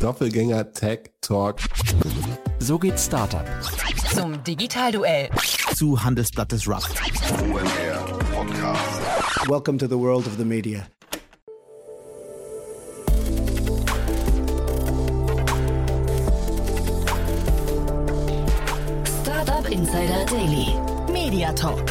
Doppelgänger 0.00 0.72
Tech 0.72 1.10
Talk. 1.20 1.56
So 2.58 2.78
geht 2.78 2.98
Startup. 2.98 3.44
Zum 4.14 4.42
Digitalduell. 4.44 5.28
Zu 5.74 6.02
Handelsblatt 6.02 6.52
Disrupt. 6.52 6.90
OMR 7.42 8.18
Podcast. 8.32 9.48
Welcome 9.48 9.78
to 9.78 9.86
the 9.86 9.98
world 9.98 10.26
of 10.26 10.36
the 10.36 10.44
media. 10.44 10.86
Startup 19.22 19.68
Insider 19.70 20.24
Daily. 20.26 20.74
Media 21.12 21.52
Talk. 21.52 21.84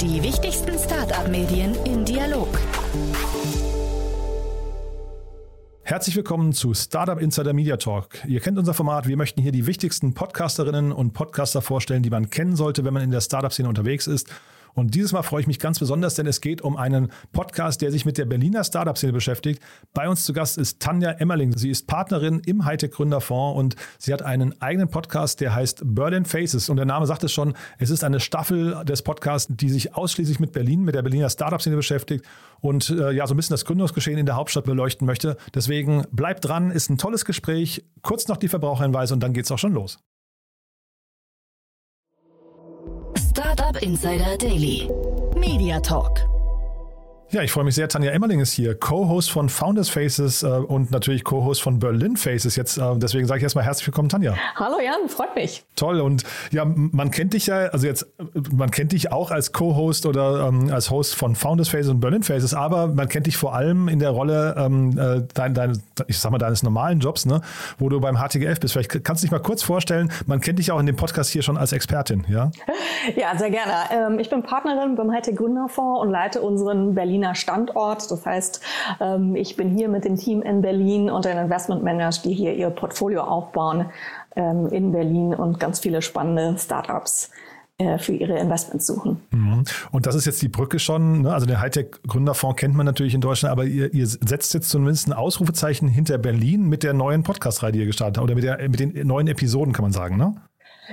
Die 0.00 0.22
wichtigsten 0.22 0.78
Startup-Medien 0.78 1.74
im 1.84 2.04
Dialog. 2.04 2.48
Herzlich 5.88 6.16
willkommen 6.16 6.52
zu 6.52 6.74
Startup 6.74 7.20
Insider 7.20 7.52
Media 7.52 7.76
Talk. 7.76 8.08
Ihr 8.26 8.40
kennt 8.40 8.58
unser 8.58 8.74
Format. 8.74 9.06
Wir 9.06 9.16
möchten 9.16 9.40
hier 9.40 9.52
die 9.52 9.68
wichtigsten 9.68 10.14
Podcasterinnen 10.14 10.90
und 10.90 11.12
Podcaster 11.12 11.62
vorstellen, 11.62 12.02
die 12.02 12.10
man 12.10 12.28
kennen 12.28 12.56
sollte, 12.56 12.84
wenn 12.84 12.92
man 12.92 13.04
in 13.04 13.12
der 13.12 13.20
Startup-Szene 13.20 13.68
unterwegs 13.68 14.08
ist. 14.08 14.28
Und 14.76 14.94
dieses 14.94 15.12
Mal 15.12 15.22
freue 15.22 15.40
ich 15.40 15.46
mich 15.46 15.58
ganz 15.58 15.78
besonders, 15.78 16.14
denn 16.16 16.26
es 16.26 16.42
geht 16.42 16.60
um 16.60 16.76
einen 16.76 17.10
Podcast, 17.32 17.80
der 17.80 17.90
sich 17.90 18.04
mit 18.04 18.18
der 18.18 18.26
Berliner 18.26 18.62
Startup-Szene 18.62 19.14
beschäftigt. 19.14 19.62
Bei 19.94 20.06
uns 20.06 20.24
zu 20.24 20.34
Gast 20.34 20.58
ist 20.58 20.80
Tanja 20.80 21.12
Emmerling. 21.12 21.56
Sie 21.56 21.70
ist 21.70 21.86
Partnerin 21.86 22.42
im 22.44 22.66
Hightech 22.66 22.90
Gründerfonds 22.90 23.58
und 23.58 23.76
sie 23.98 24.12
hat 24.12 24.20
einen 24.20 24.60
eigenen 24.60 24.88
Podcast, 24.88 25.40
der 25.40 25.54
heißt 25.54 25.80
Berlin 25.82 26.26
Faces. 26.26 26.68
Und 26.68 26.76
der 26.76 26.84
Name 26.84 27.06
sagt 27.06 27.24
es 27.24 27.32
schon, 27.32 27.54
es 27.78 27.88
ist 27.88 28.04
eine 28.04 28.20
Staffel 28.20 28.84
des 28.84 29.00
Podcasts, 29.00 29.50
die 29.50 29.70
sich 29.70 29.94
ausschließlich 29.94 30.40
mit 30.40 30.52
Berlin, 30.52 30.82
mit 30.82 30.94
der 30.94 31.02
Berliner 31.02 31.30
Startup-Szene 31.30 31.76
beschäftigt 31.76 32.26
und 32.60 32.90
äh, 32.90 33.12
ja, 33.12 33.26
so 33.26 33.32
ein 33.32 33.38
bisschen 33.38 33.54
das 33.54 33.64
Gründungsgeschehen 33.64 34.18
in 34.18 34.26
der 34.26 34.36
Hauptstadt 34.36 34.64
beleuchten 34.64 35.06
möchte. 35.06 35.38
Deswegen 35.54 36.04
bleibt 36.10 36.44
dran, 36.44 36.70
ist 36.70 36.90
ein 36.90 36.98
tolles 36.98 37.24
Gespräch. 37.24 37.82
Kurz 38.02 38.28
noch 38.28 38.36
die 38.36 38.48
Verbraucherhinweise 38.48 39.14
und 39.14 39.20
dann 39.20 39.32
geht 39.32 39.46
es 39.46 39.50
auch 39.50 39.58
schon 39.58 39.72
los. 39.72 39.98
Insider 43.82 44.36
Daily. 44.36 44.88
Media 45.36 45.80
Talk. 45.80 46.35
Ja, 47.32 47.42
ich 47.42 47.50
freue 47.50 47.64
mich 47.64 47.74
sehr. 47.74 47.88
Tanja 47.88 48.12
Emmerling 48.12 48.38
ist 48.38 48.52
hier, 48.52 48.78
Co-Host 48.78 49.32
von 49.32 49.48
Founders 49.48 49.88
Faces 49.88 50.44
äh, 50.44 50.46
und 50.46 50.92
natürlich 50.92 51.24
Co-Host 51.24 51.60
von 51.60 51.80
Berlin 51.80 52.16
Faces. 52.16 52.54
Jetzt, 52.54 52.78
äh, 52.78 52.82
deswegen 52.94 53.26
sage 53.26 53.38
ich 53.38 53.42
erstmal 53.42 53.64
herzlich 53.64 53.88
willkommen, 53.88 54.08
Tanja. 54.08 54.36
Hallo 54.54 54.76
Jan, 54.78 55.08
freut 55.08 55.34
mich. 55.34 55.64
Toll. 55.74 56.00
Und 56.00 56.22
ja, 56.52 56.64
man 56.64 57.10
kennt 57.10 57.34
dich 57.34 57.48
ja, 57.48 57.66
also 57.66 57.84
jetzt, 57.84 58.06
man 58.52 58.70
kennt 58.70 58.92
dich 58.92 59.10
auch 59.10 59.32
als 59.32 59.52
Co-Host 59.52 60.06
oder 60.06 60.46
ähm, 60.46 60.70
als 60.72 60.92
Host 60.92 61.16
von 61.16 61.34
Founders 61.34 61.68
Faces 61.68 61.88
und 61.88 61.98
Berlin 61.98 62.22
Faces, 62.22 62.54
aber 62.54 62.86
man 62.86 63.08
kennt 63.08 63.26
dich 63.26 63.36
vor 63.36 63.56
allem 63.56 63.88
in 63.88 63.98
der 63.98 64.10
Rolle 64.10 64.54
ähm, 64.56 64.96
äh, 64.96 65.22
dein, 65.34 65.52
dein, 65.52 65.82
ich 66.06 66.20
sag 66.20 66.30
mal, 66.30 66.38
deines 66.38 66.62
normalen 66.62 67.00
Jobs, 67.00 67.26
ne, 67.26 67.40
wo 67.78 67.88
du 67.88 68.00
beim 68.00 68.18
HTGF 68.18 68.60
bist. 68.60 68.74
Vielleicht 68.74 69.04
kannst 69.04 69.24
du 69.24 69.26
dich 69.26 69.32
mal 69.32 69.42
kurz 69.42 69.64
vorstellen, 69.64 70.12
man 70.26 70.40
kennt 70.40 70.60
dich 70.60 70.70
auch 70.70 70.78
in 70.78 70.86
dem 70.86 70.96
Podcast 70.96 71.30
hier 71.30 71.42
schon 71.42 71.56
als 71.56 71.72
Expertin, 71.72 72.24
ja? 72.28 72.52
Ja, 73.14 73.36
sehr 73.36 73.50
gerne. 73.50 73.72
Ähm, 73.90 74.18
ich 74.18 74.30
bin 74.30 74.42
Partnerin 74.42 74.96
beim 74.96 75.12
Hightech 75.12 75.36
Gründerfonds 75.36 76.00
und 76.00 76.10
leite 76.10 76.40
unseren 76.40 76.96
Berliner 77.16 77.34
Standort. 77.34 78.10
Das 78.10 78.26
heißt, 78.26 78.60
ähm, 79.00 79.36
ich 79.36 79.56
bin 79.56 79.70
hier 79.70 79.88
mit 79.88 80.04
dem 80.04 80.16
Team 80.16 80.42
in 80.42 80.60
Berlin 80.60 81.10
und 81.10 81.24
den 81.24 81.38
Investment 81.38 81.82
Managers, 81.82 82.22
die 82.22 82.34
hier 82.34 82.54
ihr 82.54 82.70
Portfolio 82.70 83.22
aufbauen 83.22 83.86
ähm, 84.34 84.66
in 84.68 84.92
Berlin 84.92 85.34
und 85.34 85.58
ganz 85.58 85.80
viele 85.80 86.02
spannende 86.02 86.58
Startups 86.58 87.30
äh, 87.78 87.96
für 87.98 88.12
ihre 88.12 88.38
Investments 88.38 88.86
suchen. 88.86 89.22
Mhm. 89.30 89.64
Und 89.92 90.06
das 90.06 90.14
ist 90.14 90.26
jetzt 90.26 90.42
die 90.42 90.48
Brücke 90.48 90.78
schon, 90.78 91.22
ne? 91.22 91.32
also 91.32 91.46
den 91.46 91.58
Hightech-Gründerfonds 91.58 92.56
kennt 92.56 92.74
man 92.74 92.84
natürlich 92.84 93.14
in 93.14 93.22
Deutschland, 93.22 93.52
aber 93.52 93.64
ihr, 93.64 93.92
ihr, 93.94 94.06
setzt 94.06 94.52
jetzt 94.52 94.68
zumindest 94.68 95.08
ein 95.08 95.12
Ausrufezeichen 95.14 95.88
hinter 95.88 96.18
Berlin 96.18 96.68
mit 96.68 96.82
der 96.82 96.92
neuen 96.92 97.22
Podcast-Reihe, 97.22 97.72
die 97.72 97.78
ihr 97.80 97.86
gestartet 97.86 98.18
habt, 98.18 98.24
oder 98.24 98.34
mit, 98.34 98.44
der, 98.44 98.68
mit 98.68 98.80
den 98.80 99.06
neuen 99.06 99.26
Episoden, 99.26 99.72
kann 99.72 99.84
man 99.84 99.92
sagen, 99.92 100.16
ne? 100.18 100.34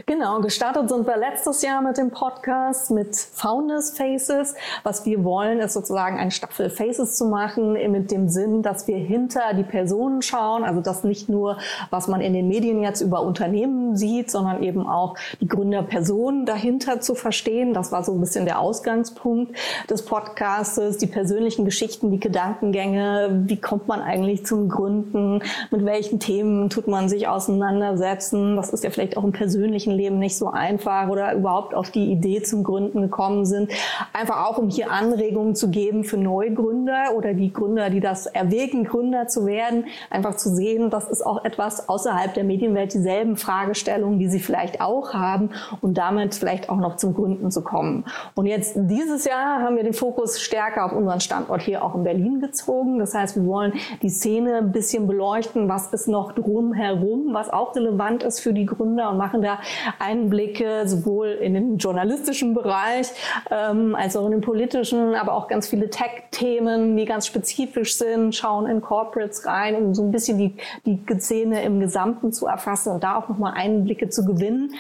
Genau, 0.08 0.40
gestartet 0.42 0.90
sind 0.90 1.06
wir 1.06 1.18
letztes 1.18 1.62
Jahr 1.62 1.84
mit 1.84 2.00
dem 2.00 2.10
Podcast 2.10 2.90
mit 2.90 3.16
Founders 3.16 3.96
Faces. 3.96 4.56
Was 4.82 5.06
wir 5.06 5.24
wollen, 5.24 5.60
ist 5.60 5.74
sozusagen 5.74 6.18
eine 6.18 6.32
Staffel 6.32 6.72
Faces 6.72 7.16
zu 7.16 7.26
machen, 7.26 7.74
mit 7.92 8.10
dem 8.10 8.28
Sinn, 8.28 8.64
dass 8.64 8.88
wir 8.88 8.98
hinter 8.98 9.54
die 9.54 9.64
Personen 9.64 10.24
schauen. 10.24 10.64
Also 10.64 10.82
das 10.82 11.04
nicht 11.04 11.30
nur, 11.30 11.60
was 11.92 12.08
man 12.08 12.22
in 12.22 12.34
den 12.34 12.48
Medien 12.48 12.82
jetzt 12.82 13.02
über 13.02 13.22
Unternehmen 13.22 13.96
sieht, 13.96 14.32
sondern 14.32 14.64
eben 14.64 14.88
auch 14.88 15.16
die 15.40 15.48
Gründerpersonen 15.48 16.48
dahinter 16.48 17.00
zu 17.00 17.14
verstehen. 17.14 17.76
Das 17.76 17.92
war 17.92 18.04
so 18.04 18.14
ein 18.14 18.20
bisschen 18.20 18.46
der 18.46 18.60
Ausgangspunkt 18.60 19.56
des 19.92 20.06
Podcastes, 20.06 20.98
die 20.98 21.08
persönlichen 21.08 21.66
Geschichten, 21.66 22.10
die 22.10 22.20
Gedankengänge. 22.20 23.44
Wie 23.46 23.62
kommt 23.62 23.88
man 23.88 24.02
eigentlich 24.02 24.44
zum 24.44 24.70
Gründen? 24.70 25.44
Mit 25.70 25.86
welchen 25.86 26.20
Themen 26.20 26.72
tut 26.72 26.88
man 26.88 27.10
sich 27.10 27.28
auseinandersetzen? 27.28 28.56
Das 28.56 28.72
ist 28.72 28.84
ja 28.84 28.90
vielleicht 28.90 29.18
auch 29.18 29.24
ein 29.24 29.34
persönliches 29.34 29.83
beruflichen 29.84 29.92
Leben 29.92 30.20
nicht 30.20 30.38
so 30.38 30.50
einfach 30.50 31.10
oder 31.10 31.34
überhaupt 31.34 31.74
auf 31.74 31.92
die 31.92 32.12
Idee 32.12 32.42
zum 32.42 32.64
Gründen 32.64 33.02
gekommen 33.02 33.46
sind. 33.46 33.72
Einfach 34.14 34.46
auch, 34.46 34.58
um 34.58 34.70
hier 34.70 34.92
Anregungen 34.92 35.56
zu 35.56 35.70
geben 35.70 36.04
für 36.04 36.18
Neugründer 36.18 37.16
oder 37.16 37.34
die 37.34 37.52
Gründer, 37.52 37.90
die 37.90 38.00
das 38.00 38.26
erwägen, 38.26 38.84
Gründer 38.84 39.28
zu 39.28 39.46
werden. 39.46 39.86
Einfach 40.10 40.36
zu 40.36 40.50
sehen, 40.50 40.90
das 40.90 41.10
ist 41.10 41.26
auch 41.26 41.44
etwas 41.44 41.90
außerhalb 41.90 42.34
der 42.34 42.44
Medienwelt, 42.44 42.94
dieselben 42.94 43.38
Fragestellungen, 43.38 44.20
die 44.20 44.30
sie 44.30 44.40
vielleicht 44.40 44.82
auch 44.82 45.14
haben 45.14 45.50
und 45.82 45.98
damit 45.98 46.36
vielleicht 46.36 46.70
auch 46.70 46.78
noch 46.78 46.98
zum 46.98 47.14
Gründen 47.14 47.52
zu 47.52 47.62
kommen. 47.62 48.06
Und 48.36 48.46
jetzt 48.46 48.74
dieses 48.76 49.26
Jahr 49.26 49.62
haben 49.62 49.76
wir 49.76 49.84
den 49.84 49.94
Fokus 49.94 50.42
stärker 50.42 50.86
auf 50.86 50.92
unseren 50.94 51.20
Standort 51.20 51.62
hier 51.62 51.84
auch 51.84 51.96
in 51.96 52.04
Berlin 52.04 52.40
gezogen. 52.40 53.00
Das 53.00 53.14
heißt, 53.14 53.36
wir 53.36 53.46
wollen 53.46 53.74
die 54.02 54.10
Szene 54.10 54.58
ein 54.58 54.72
bisschen 54.72 55.08
beleuchten, 55.08 55.70
was 55.70 55.94
ist 55.94 56.08
noch 56.08 56.34
drumherum, 56.34 57.34
was 57.34 57.50
auch 57.52 57.76
relevant 57.76 58.24
ist 58.24 58.40
für 58.40 58.54
die 58.54 58.66
Gründer 58.66 59.10
und 59.10 59.18
machen 59.18 59.42
da 59.42 59.60
Einblicke 60.00 60.88
sowohl 60.88 61.28
in 61.30 61.54
den 61.54 61.78
journalistischen 61.78 62.54
Bereich 62.54 63.08
ähm, 63.52 63.96
als 63.96 64.16
auch 64.16 64.26
in 64.26 64.32
den 64.32 64.42
politischen, 64.42 65.16
aber 65.16 65.34
auch 65.34 65.48
ganz 65.48 65.68
viele 65.68 65.90
Tech-Themen, 65.90 66.96
die 66.98 67.06
ganz 67.06 67.28
spezifisch 67.28 67.98
sind, 67.98 68.36
schauen 68.36 68.68
in 68.68 68.82
Corporates 68.82 69.46
rein, 69.46 69.76
um 69.76 69.94
so 69.94 70.04
ein 70.04 70.12
bisschen 70.12 70.38
die, 70.38 70.56
die 70.86 71.00
Szene 71.20 71.64
im 71.64 71.80
Gesamten 71.80 72.34
zu 72.34 72.48
erfassen 72.48 72.94
und 72.94 73.04
da 73.04 73.18
auch 73.18 73.30
nochmal 73.30 73.54
Einblicke 73.56 74.10
zu 74.10 74.26
gewinnen 74.26 74.74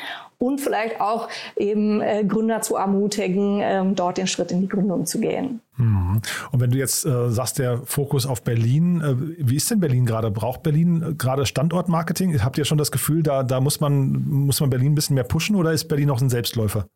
und 0.44 0.60
vielleicht 0.60 1.00
auch 1.00 1.30
eben 1.56 2.02
äh, 2.02 2.24
Gründer 2.26 2.62
zu 2.62 2.76
ermutigen, 2.76 3.62
ähm, 3.62 3.96
dort 3.96 4.18
den 4.18 4.28
Schritt 4.28 4.52
in 4.52 4.62
die 4.62 4.68
Gründung 4.68 5.06
zu 5.06 5.20
gehen. 5.20 5.62
Mhm. 5.78 6.22
Und 6.52 6.60
wenn 6.60 6.70
du 6.70 6.78
jetzt 6.78 7.06
äh, 7.06 7.30
sagst, 7.30 7.60
der 7.60 7.80
Fokus 7.86 8.26
auf 8.26 8.44
Berlin, 8.44 9.02
äh, 9.02 9.16
wie 9.48 9.56
ist 9.56 9.72
denn 9.72 9.80
Berlin 9.80 10.06
gerade? 10.06 10.32
Braucht 10.32 10.62
Berlin 10.64 11.02
äh, 11.02 11.14
gerade 11.14 11.46
Standortmarketing? 11.46 12.44
Habt 12.44 12.58
ihr 12.58 12.66
schon 12.66 12.78
das 12.78 12.92
Gefühl, 12.92 13.24
da, 13.24 13.44
da 13.44 13.62
muss, 13.62 13.80
man, 13.80 14.12
muss 14.28 14.60
man 14.60 14.70
Berlin 14.70 14.92
ein 14.92 14.96
bisschen 14.96 15.16
mehr 15.16 15.24
pushen 15.24 15.56
oder 15.56 15.72
ist 15.72 15.86
Berlin 15.86 16.08
noch 16.08 16.22
ein 16.22 16.30
Selbstläufer? 16.30 16.88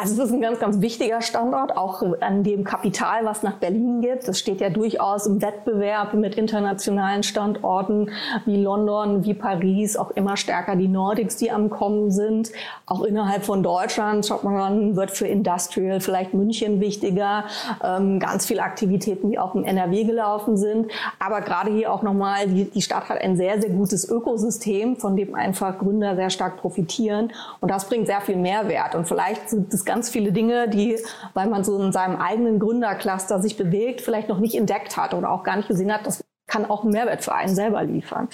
Also 0.00 0.22
es 0.22 0.28
ist 0.28 0.32
ein 0.32 0.40
ganz, 0.40 0.60
ganz 0.60 0.80
wichtiger 0.80 1.20
Standort, 1.22 1.76
auch 1.76 2.04
an 2.20 2.44
dem 2.44 2.62
Kapital, 2.62 3.24
was 3.24 3.42
nach 3.42 3.54
Berlin 3.54 4.00
geht. 4.00 4.28
Das 4.28 4.38
steht 4.38 4.60
ja 4.60 4.70
durchaus 4.70 5.26
im 5.26 5.42
Wettbewerb 5.42 6.14
mit 6.14 6.36
internationalen 6.36 7.24
Standorten 7.24 8.10
wie 8.44 8.62
London, 8.62 9.24
wie 9.24 9.34
Paris, 9.34 9.96
auch 9.96 10.12
immer 10.12 10.36
stärker 10.36 10.76
die 10.76 10.86
Nordics, 10.86 11.34
die 11.38 11.50
am 11.50 11.68
Kommen 11.68 12.12
sind. 12.12 12.52
Auch 12.86 13.02
innerhalb 13.02 13.44
von 13.44 13.64
Deutschland, 13.64 14.24
schaut 14.24 14.44
man 14.44 14.56
an, 14.58 14.94
wird 14.94 15.10
für 15.10 15.26
Industrial 15.26 15.98
vielleicht 15.98 16.32
München 16.32 16.80
wichtiger. 16.80 17.46
Ähm, 17.82 18.20
ganz 18.20 18.46
viele 18.46 18.62
Aktivitäten, 18.62 19.30
die 19.30 19.38
auch 19.40 19.56
im 19.56 19.64
NRW 19.64 20.04
gelaufen 20.04 20.56
sind. 20.56 20.92
Aber 21.18 21.40
gerade 21.40 21.72
hier 21.72 21.92
auch 21.92 22.02
nochmal, 22.02 22.46
die, 22.46 22.66
die 22.66 22.82
Stadt 22.82 23.08
hat 23.08 23.20
ein 23.20 23.36
sehr, 23.36 23.60
sehr 23.60 23.70
gutes 23.70 24.08
Ökosystem, 24.08 24.94
von 24.94 25.16
dem 25.16 25.34
einfach 25.34 25.76
Gründer 25.76 26.14
sehr 26.14 26.30
stark 26.30 26.58
profitieren. 26.58 27.32
Und 27.58 27.72
das 27.72 27.88
bringt 27.88 28.06
sehr 28.06 28.20
viel 28.20 28.36
Mehrwert. 28.36 28.94
Und 28.94 29.08
vielleicht 29.08 29.50
sind 29.50 29.74
es 29.74 29.87
ganz 29.88 30.08
viele 30.08 30.30
Dinge, 30.30 30.68
die, 30.68 30.96
weil 31.34 31.48
man 31.48 31.64
so 31.64 31.82
in 31.82 31.90
seinem 31.90 32.16
eigenen 32.16 32.60
Gründercluster 32.60 33.40
sich 33.40 33.56
bewegt, 33.56 34.02
vielleicht 34.02 34.28
noch 34.28 34.38
nicht 34.38 34.54
entdeckt 34.54 34.96
hat 34.96 35.14
oder 35.14 35.30
auch 35.30 35.42
gar 35.42 35.56
nicht 35.56 35.66
gesehen 35.66 35.92
hat, 35.92 36.06
das 36.06 36.22
kann 36.46 36.70
auch 36.70 36.84
einen 36.84 36.92
Mehrwert 36.92 37.24
für 37.24 37.34
einen 37.34 37.54
selber 37.54 37.82
liefern. 37.82 38.28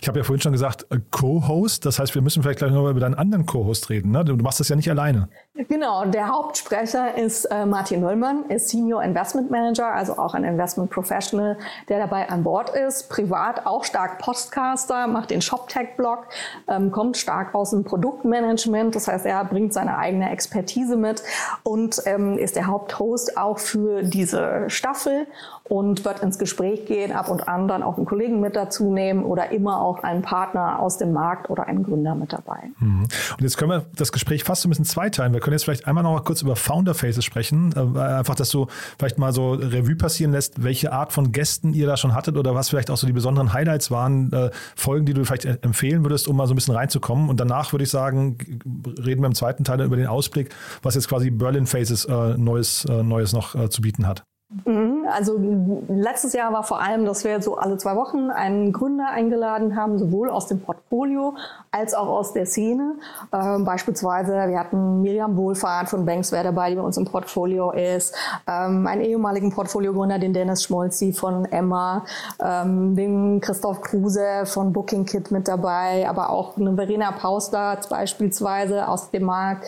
Ich 0.00 0.08
habe 0.08 0.18
ja 0.18 0.24
vorhin 0.24 0.40
schon 0.40 0.52
gesagt, 0.52 0.86
äh, 0.90 0.98
Co-Host, 1.10 1.86
das 1.86 1.98
heißt, 1.98 2.14
wir 2.14 2.20
müssen 2.20 2.42
vielleicht 2.42 2.58
gleich 2.58 2.72
noch 2.72 2.88
über 2.88 3.00
deinen 3.00 3.14
anderen 3.14 3.46
Co-Host 3.46 3.88
reden. 3.88 4.10
Ne? 4.10 4.24
Du 4.24 4.36
machst 4.36 4.60
das 4.60 4.68
ja 4.68 4.76
nicht 4.76 4.90
alleine. 4.90 5.28
Genau, 5.68 6.04
der 6.04 6.28
Hauptsprecher 6.28 7.16
ist 7.16 7.44
äh, 7.46 7.64
Martin 7.64 8.00
Möllmann, 8.00 8.44
ist 8.48 8.68
Senior 8.68 9.02
Investment 9.02 9.50
Manager, 9.50 9.92
also 9.92 10.18
auch 10.18 10.34
ein 10.34 10.44
Investment 10.44 10.90
Professional, 10.90 11.58
der 11.88 11.98
dabei 11.98 12.28
an 12.28 12.44
Bord 12.44 12.70
ist. 12.70 13.08
Privat 13.08 13.66
auch 13.66 13.84
stark 13.84 14.18
Podcaster, 14.18 15.06
macht 15.06 15.30
den 15.30 15.40
ShopTech-Blog, 15.40 16.26
ähm, 16.68 16.90
kommt 16.90 17.16
stark 17.16 17.54
aus 17.54 17.70
dem 17.70 17.84
Produktmanagement, 17.84 18.94
das 18.94 19.08
heißt, 19.08 19.26
er 19.26 19.44
bringt 19.44 19.72
seine 19.72 19.96
eigene 19.96 20.30
Expertise 20.30 20.96
mit 20.96 21.22
und 21.62 22.02
ähm, 22.06 22.36
ist 22.36 22.56
der 22.56 22.66
Haupthost 22.66 23.36
auch 23.36 23.58
für 23.58 24.02
diese 24.02 24.68
Staffel 24.68 25.26
und 25.64 26.04
wird 26.04 26.20
ins 26.20 26.38
Gespräch 26.38 26.86
gehen, 26.86 27.12
ab 27.12 27.30
und 27.30 27.48
an 27.48 27.68
dann 27.68 27.82
auch 27.82 27.96
einen 27.96 28.06
Kollegen 28.06 28.40
mit 28.40 28.56
dazu 28.56 28.92
nehmen 28.92 29.24
oder 29.30 29.52
immer 29.52 29.80
auch 29.80 30.02
einen 30.02 30.22
Partner 30.22 30.80
aus 30.80 30.98
dem 30.98 31.12
Markt 31.12 31.50
oder 31.50 31.68
einen 31.68 31.84
Gründer 31.84 32.16
mit 32.16 32.32
dabei. 32.32 32.72
Mhm. 32.80 33.02
Und 33.02 33.40
jetzt 33.40 33.56
können 33.56 33.70
wir 33.70 33.86
das 33.94 34.10
Gespräch 34.10 34.42
fast 34.42 34.62
so 34.62 34.68
ein 34.68 34.70
bisschen 34.70 34.84
zweiteilen. 34.84 35.32
Wir 35.32 35.38
können 35.40 35.52
jetzt 35.52 35.62
vielleicht 35.62 35.86
einmal 35.86 36.02
noch 36.02 36.12
mal 36.12 36.24
kurz 36.24 36.42
über 36.42 36.56
Founder 36.56 36.94
Faces 36.94 37.24
sprechen. 37.24 37.72
Äh, 37.76 38.00
einfach, 38.00 38.34
dass 38.34 38.50
du 38.50 38.66
vielleicht 38.98 39.18
mal 39.18 39.32
so 39.32 39.52
Revue 39.52 39.94
passieren 39.94 40.32
lässt, 40.32 40.64
welche 40.64 40.92
Art 40.92 41.12
von 41.12 41.30
Gästen 41.30 41.74
ihr 41.74 41.86
da 41.86 41.96
schon 41.96 42.12
hattet 42.12 42.36
oder 42.36 42.56
was 42.56 42.70
vielleicht 42.70 42.90
auch 42.90 42.96
so 42.96 43.06
die 43.06 43.12
besonderen 43.12 43.52
Highlights 43.52 43.92
waren, 43.92 44.32
äh, 44.32 44.50
Folgen, 44.74 45.06
die 45.06 45.14
du 45.14 45.24
vielleicht 45.24 45.44
empfehlen 45.44 46.02
würdest, 46.02 46.26
um 46.26 46.36
mal 46.36 46.48
so 46.48 46.52
ein 46.52 46.56
bisschen 46.56 46.74
reinzukommen. 46.74 47.28
Und 47.28 47.38
danach 47.38 47.72
würde 47.72 47.84
ich 47.84 47.90
sagen, 47.90 48.36
reden 48.98 49.22
wir 49.22 49.28
im 49.28 49.36
zweiten 49.36 49.62
Teil 49.62 49.80
über 49.80 49.96
den 49.96 50.08
Ausblick, 50.08 50.52
was 50.82 50.96
jetzt 50.96 51.08
quasi 51.08 51.30
Berlin 51.30 51.66
Faces 51.66 52.04
äh, 52.04 52.36
Neues, 52.36 52.84
Neues 52.84 53.32
noch 53.32 53.68
zu 53.68 53.80
bieten 53.80 54.08
hat. 54.08 54.24
Also 55.10 55.40
letztes 55.88 56.32
Jahr 56.32 56.52
war 56.52 56.62
vor 56.62 56.80
allem, 56.80 57.04
dass 57.04 57.24
wir 57.24 57.40
so 57.42 57.56
alle 57.56 57.76
zwei 57.78 57.96
Wochen 57.96 58.30
einen 58.30 58.72
Gründer 58.72 59.08
eingeladen 59.10 59.76
haben, 59.76 59.98
sowohl 59.98 60.30
aus 60.30 60.46
dem 60.46 60.60
Portfolio 60.60 61.34
als 61.70 61.94
auch 61.94 62.08
aus 62.08 62.32
der 62.32 62.46
Szene. 62.46 62.94
Ähm, 63.32 63.64
beispielsweise, 63.64 64.32
wir 64.48 64.58
hatten 64.58 65.02
Miriam 65.02 65.36
Wohlfahrt 65.36 65.88
von 65.88 66.04
Banksware 66.04 66.44
dabei, 66.44 66.70
die 66.70 66.76
bei 66.76 66.82
uns 66.82 66.96
im 66.96 67.04
Portfolio 67.04 67.70
ist, 67.72 68.14
ähm, 68.46 68.86
einen 68.86 69.02
ehemaligen 69.02 69.52
Portfoliogründer, 69.52 70.18
den 70.18 70.32
Dennis 70.32 70.64
Schmolzi 70.64 71.12
von 71.12 71.44
Emma, 71.46 72.04
ähm, 72.42 72.96
den 72.96 73.40
Christoph 73.40 73.80
Kruse 73.82 74.44
von 74.46 74.72
Booking 74.72 75.04
Kit 75.04 75.30
mit 75.30 75.48
dabei, 75.48 76.08
aber 76.08 76.30
auch 76.30 76.56
eine 76.56 76.74
Verena 76.74 77.12
Pausler 77.12 77.78
beispielsweise 77.88 78.88
aus 78.88 79.10
dem 79.10 79.24
Markt. 79.24 79.64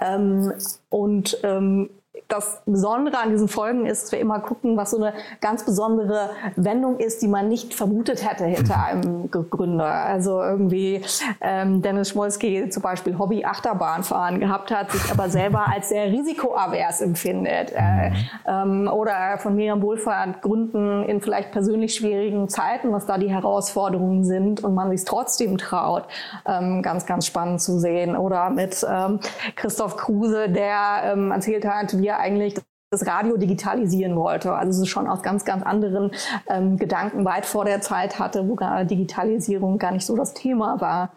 Ähm, 0.00 0.52
und 0.90 1.38
ähm, 1.42 1.90
das 2.28 2.60
Besondere 2.66 3.18
an 3.18 3.30
diesen 3.30 3.48
Folgen 3.48 3.86
ist, 3.86 4.04
dass 4.04 4.12
wir 4.12 4.20
immer 4.20 4.40
gucken, 4.40 4.76
was 4.76 4.90
so 4.90 4.98
eine 4.98 5.14
ganz 5.40 5.64
besondere 5.64 6.30
Wendung 6.56 6.98
ist, 6.98 7.22
die 7.22 7.28
man 7.28 7.48
nicht 7.48 7.72
vermutet 7.72 8.28
hätte 8.28 8.44
hinter 8.44 8.76
mhm. 8.76 8.84
einem 8.84 9.30
Gründer. 9.30 9.90
Also 9.90 10.42
irgendwie 10.42 11.00
ähm, 11.40 11.80
Dennis 11.80 12.10
Schmolski 12.10 12.68
zum 12.68 12.82
Beispiel 12.82 13.18
Hobby 13.18 13.46
Achterbahnfahren 13.46 14.40
gehabt 14.40 14.70
hat, 14.70 14.92
sich 14.92 15.10
aber 15.10 15.30
selber 15.30 15.68
als 15.72 15.88
sehr 15.88 16.12
risikoavers 16.12 17.00
empfindet. 17.00 17.72
Äh, 17.72 18.12
ähm, 18.46 18.90
oder 18.92 19.38
von 19.38 19.56
Miriam 19.56 19.80
Wohlfahrt 19.80 20.42
Gründen 20.42 21.04
in 21.04 21.22
vielleicht 21.22 21.50
persönlich 21.50 21.94
schwierigen 21.94 22.50
Zeiten, 22.50 22.92
was 22.92 23.06
da 23.06 23.16
die 23.16 23.30
Herausforderungen 23.30 24.24
sind 24.24 24.62
und 24.62 24.74
man 24.74 24.90
sich 24.90 25.06
trotzdem 25.06 25.56
traut. 25.56 26.04
Ähm, 26.46 26.82
ganz, 26.82 27.06
ganz 27.06 27.24
spannend 27.24 27.62
zu 27.62 27.78
sehen. 27.78 28.16
Oder 28.16 28.50
mit 28.50 28.86
ähm, 28.86 29.18
Christoph 29.56 29.96
Kruse, 29.96 30.50
der 30.50 31.12
ähm, 31.12 31.30
erzählt 31.30 31.64
hat, 31.64 31.96
wie 31.96 32.08
er 32.08 32.17
eigentlich 32.18 32.54
das 32.90 33.06
Radio 33.06 33.36
digitalisieren 33.36 34.16
wollte. 34.16 34.52
Also 34.54 34.82
es 34.82 34.88
schon 34.88 35.08
aus 35.08 35.22
ganz, 35.22 35.44
ganz 35.44 35.62
anderen 35.62 36.10
ähm, 36.48 36.78
Gedanken 36.78 37.24
weit 37.24 37.44
vor 37.44 37.64
der 37.64 37.80
Zeit 37.80 38.18
hatte, 38.18 38.48
wo 38.48 38.56
Digitalisierung 38.84 39.78
gar 39.78 39.92
nicht 39.92 40.06
so 40.06 40.16
das 40.16 40.32
Thema 40.32 40.80
war. 40.80 41.10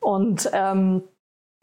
Und 0.00 0.50
ähm, 0.52 1.02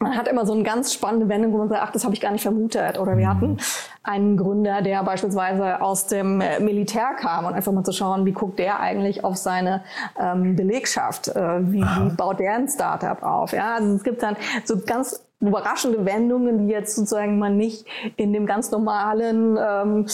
man 0.02 0.16
hat 0.16 0.26
immer 0.26 0.44
so 0.44 0.52
eine 0.52 0.64
ganz 0.64 0.92
spannende 0.92 1.28
Wendung, 1.28 1.52
wo 1.52 1.58
man 1.58 1.68
sagt, 1.68 1.82
ach, 1.82 1.92
das 1.92 2.04
habe 2.04 2.14
ich 2.14 2.20
gar 2.20 2.32
nicht 2.32 2.42
vermutet. 2.42 2.98
Oder 2.98 3.16
wir 3.16 3.28
hatten 3.28 3.58
einen 4.02 4.36
Gründer, 4.36 4.82
der 4.82 5.02
beispielsweise 5.04 5.80
aus 5.80 6.08
dem 6.08 6.40
äh, 6.40 6.58
Militär 6.58 7.14
kam 7.16 7.44
und 7.46 7.54
einfach 7.54 7.72
mal 7.72 7.84
zu 7.84 7.92
schauen, 7.92 8.26
wie 8.26 8.32
guckt 8.32 8.58
der 8.58 8.80
eigentlich 8.80 9.22
auf 9.22 9.36
seine 9.36 9.84
ähm, 10.18 10.56
Belegschaft, 10.56 11.28
äh, 11.28 11.72
wie, 11.72 11.82
wie 11.82 12.10
baut 12.16 12.40
der 12.40 12.54
ein 12.54 12.68
Startup 12.68 13.22
auf. 13.22 13.52
Ja, 13.52 13.76
also 13.76 13.94
es 13.94 14.02
gibt 14.02 14.22
dann 14.22 14.36
so 14.64 14.76
ganz 14.84 15.24
überraschende 15.48 16.04
Wendungen, 16.04 16.66
die 16.66 16.72
jetzt 16.72 16.96
sozusagen 16.96 17.38
man 17.38 17.56
nicht 17.56 17.86
in 18.16 18.32
dem 18.32 18.46
ganz 18.46 18.70
normalen 18.70 19.58
ähm, 19.60 20.06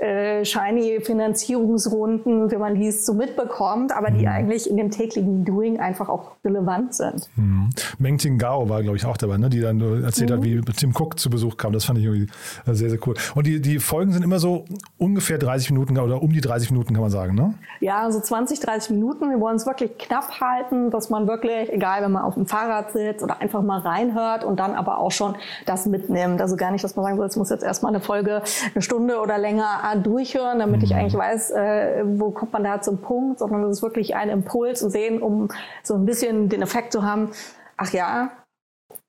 äh, 0.00 0.44
shiny 0.44 1.00
Finanzierungsrunden, 1.00 2.50
wenn 2.50 2.60
man 2.60 2.76
liest, 2.76 3.04
so 3.06 3.14
mitbekommt, 3.14 3.94
aber 3.96 4.10
die 4.10 4.22
mhm. 4.22 4.32
eigentlich 4.32 4.70
in 4.70 4.76
dem 4.76 4.90
täglichen 4.90 5.44
Doing 5.44 5.78
einfach 5.78 6.08
auch 6.08 6.32
relevant 6.44 6.94
sind. 6.94 7.28
Mhm. 7.36 7.70
Meng 7.98 8.18
Ting 8.18 8.38
Gao 8.38 8.68
war, 8.68 8.82
glaube 8.82 8.96
ich, 8.96 9.04
auch 9.04 9.16
dabei, 9.16 9.38
ne? 9.38 9.50
die 9.50 9.60
dann 9.60 9.80
erzählt 10.04 10.30
mhm. 10.30 10.34
hat, 10.34 10.42
wie 10.42 10.60
Tim 10.60 10.94
Cook 10.96 11.18
zu 11.18 11.30
Besuch 11.30 11.56
kam. 11.56 11.72
Das 11.72 11.84
fand 11.84 11.98
ich 11.98 12.04
irgendwie 12.04 12.30
sehr, 12.66 12.90
sehr 12.90 12.98
cool. 13.06 13.14
Und 13.34 13.46
die, 13.46 13.60
die 13.60 13.78
Folgen 13.78 14.12
sind 14.12 14.22
immer 14.22 14.38
so 14.38 14.64
ungefähr 14.98 15.38
30 15.38 15.70
Minuten 15.70 15.98
oder 15.98 16.22
um 16.22 16.32
die 16.32 16.40
30 16.40 16.70
Minuten, 16.70 16.94
kann 16.94 17.02
man 17.02 17.10
sagen, 17.10 17.34
ne? 17.34 17.54
Ja, 17.80 18.10
so 18.10 18.20
20, 18.20 18.60
30 18.60 18.90
Minuten. 18.90 19.30
Wir 19.30 19.40
wollen 19.40 19.56
es 19.56 19.66
wirklich 19.66 19.98
knapp 19.98 20.40
halten, 20.40 20.90
dass 20.90 21.10
man 21.10 21.26
wirklich, 21.26 21.72
egal, 21.72 22.02
wenn 22.02 22.12
man 22.12 22.22
auf 22.22 22.34
dem 22.34 22.46
Fahrrad 22.46 22.92
sitzt 22.92 23.22
oder 23.22 23.40
einfach 23.40 23.62
mal 23.62 23.80
reinhört 23.80 24.44
und 24.44 24.58
dann 24.58 24.75
aber 24.76 24.98
auch 24.98 25.10
schon 25.10 25.36
das 25.64 25.86
mitnimmt. 25.86 26.40
Also 26.40 26.56
gar 26.56 26.70
nicht, 26.70 26.84
dass 26.84 26.96
man 26.96 27.04
sagen 27.04 27.16
soll, 27.16 27.26
jetzt 27.26 27.36
muss 27.36 27.50
jetzt 27.50 27.64
erstmal 27.64 27.92
eine 27.92 28.00
Folge 28.00 28.42
eine 28.74 28.82
Stunde 28.82 29.20
oder 29.20 29.38
länger 29.38 29.66
durchhören, 30.02 30.58
damit 30.58 30.82
ich 30.82 30.90
mhm. 30.90 30.96
eigentlich 30.96 31.16
weiß, 31.16 31.50
äh, 31.50 32.04
wo 32.04 32.30
kommt 32.30 32.52
man 32.52 32.64
da 32.64 32.80
zum 32.80 32.98
Punkt, 32.98 33.38
sondern 33.38 33.64
es 33.64 33.78
ist 33.78 33.82
wirklich 33.82 34.16
ein 34.16 34.28
Impuls 34.28 34.80
zu 34.80 34.90
sehen, 34.90 35.22
um 35.22 35.48
so 35.82 35.94
ein 35.94 36.04
bisschen 36.04 36.48
den 36.48 36.62
Effekt 36.62 36.92
zu 36.92 37.02
haben, 37.02 37.30
ach 37.76 37.92
ja, 37.92 38.30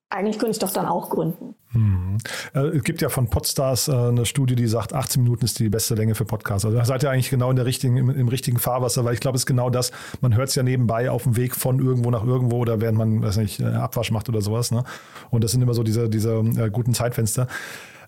eigentlich 0.09 0.39
könnte 0.39 0.51
ich 0.51 0.59
doch 0.59 0.71
dann 0.71 0.85
auch 0.85 1.09
gründen. 1.09 1.55
Hm. 1.77 2.17
Es 2.53 2.83
gibt 2.83 3.01
ja 3.01 3.09
von 3.09 3.29
Podstars 3.29 3.87
äh, 3.87 3.91
eine 3.93 4.25
Studie, 4.25 4.55
die 4.55 4.65
sagt, 4.65 4.93
18 4.93 5.21
Minuten 5.21 5.45
ist 5.45 5.59
die 5.59 5.69
beste 5.69 5.93
Länge 5.93 6.15
für 6.15 6.25
Podcasts. 6.25 6.65
Also 6.65 6.83
seid 6.83 7.03
ihr 7.03 7.11
eigentlich 7.11 7.29
genau 7.29 7.51
in 7.51 7.55
der 7.55 7.67
richtigen, 7.67 7.97
im, 7.97 8.09
im 8.09 8.27
richtigen 8.27 8.57
Fahrwasser, 8.57 9.05
weil 9.05 9.13
ich 9.13 9.19
glaube, 9.19 9.35
es 9.35 9.43
ist 9.43 9.45
genau 9.45 9.69
das. 9.69 9.91
Man 10.21 10.35
hört 10.35 10.49
es 10.49 10.55
ja 10.55 10.63
nebenbei 10.63 11.11
auf 11.11 11.23
dem 11.23 11.35
Weg 11.35 11.55
von 11.55 11.79
irgendwo 11.79 12.09
nach 12.09 12.23
irgendwo 12.23 12.57
oder 12.57 12.81
während 12.81 12.97
man, 12.97 13.21
weiß 13.21 13.37
nicht, 13.37 13.61
Abwasch 13.61 14.09
macht 14.09 14.27
oder 14.27 14.41
sowas. 14.41 14.71
Ne? 14.71 14.83
Und 15.29 15.43
das 15.43 15.51
sind 15.51 15.61
immer 15.61 15.75
so 15.75 15.83
diese, 15.83 16.09
diese 16.09 16.37
äh, 16.37 16.71
guten 16.71 16.95
Zeitfenster. 16.95 17.47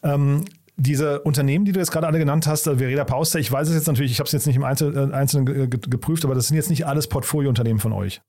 Ähm, 0.02 0.46
diese 0.76 1.20
Unternehmen, 1.22 1.66
die 1.66 1.74
du 1.74 1.80
jetzt 1.80 1.92
gerade 1.92 2.08
alle 2.08 2.18
genannt 2.18 2.48
hast, 2.48 2.64
Vereda 2.64 3.04
Pauster, 3.04 3.38
ich 3.38 3.52
weiß 3.52 3.68
es 3.68 3.76
jetzt 3.76 3.88
natürlich, 3.88 4.12
ich 4.12 4.20
habe 4.20 4.28
es 4.28 4.32
jetzt 4.32 4.48
nicht 4.48 4.56
im 4.56 4.64
Einzelnen 4.64 5.70
geprüft, 5.70 6.24
aber 6.24 6.34
das 6.34 6.48
sind 6.48 6.56
jetzt 6.56 6.70
nicht 6.70 6.88
alles 6.88 7.08
Portfoliounternehmen 7.08 7.80
von 7.80 7.92
euch. 7.92 8.22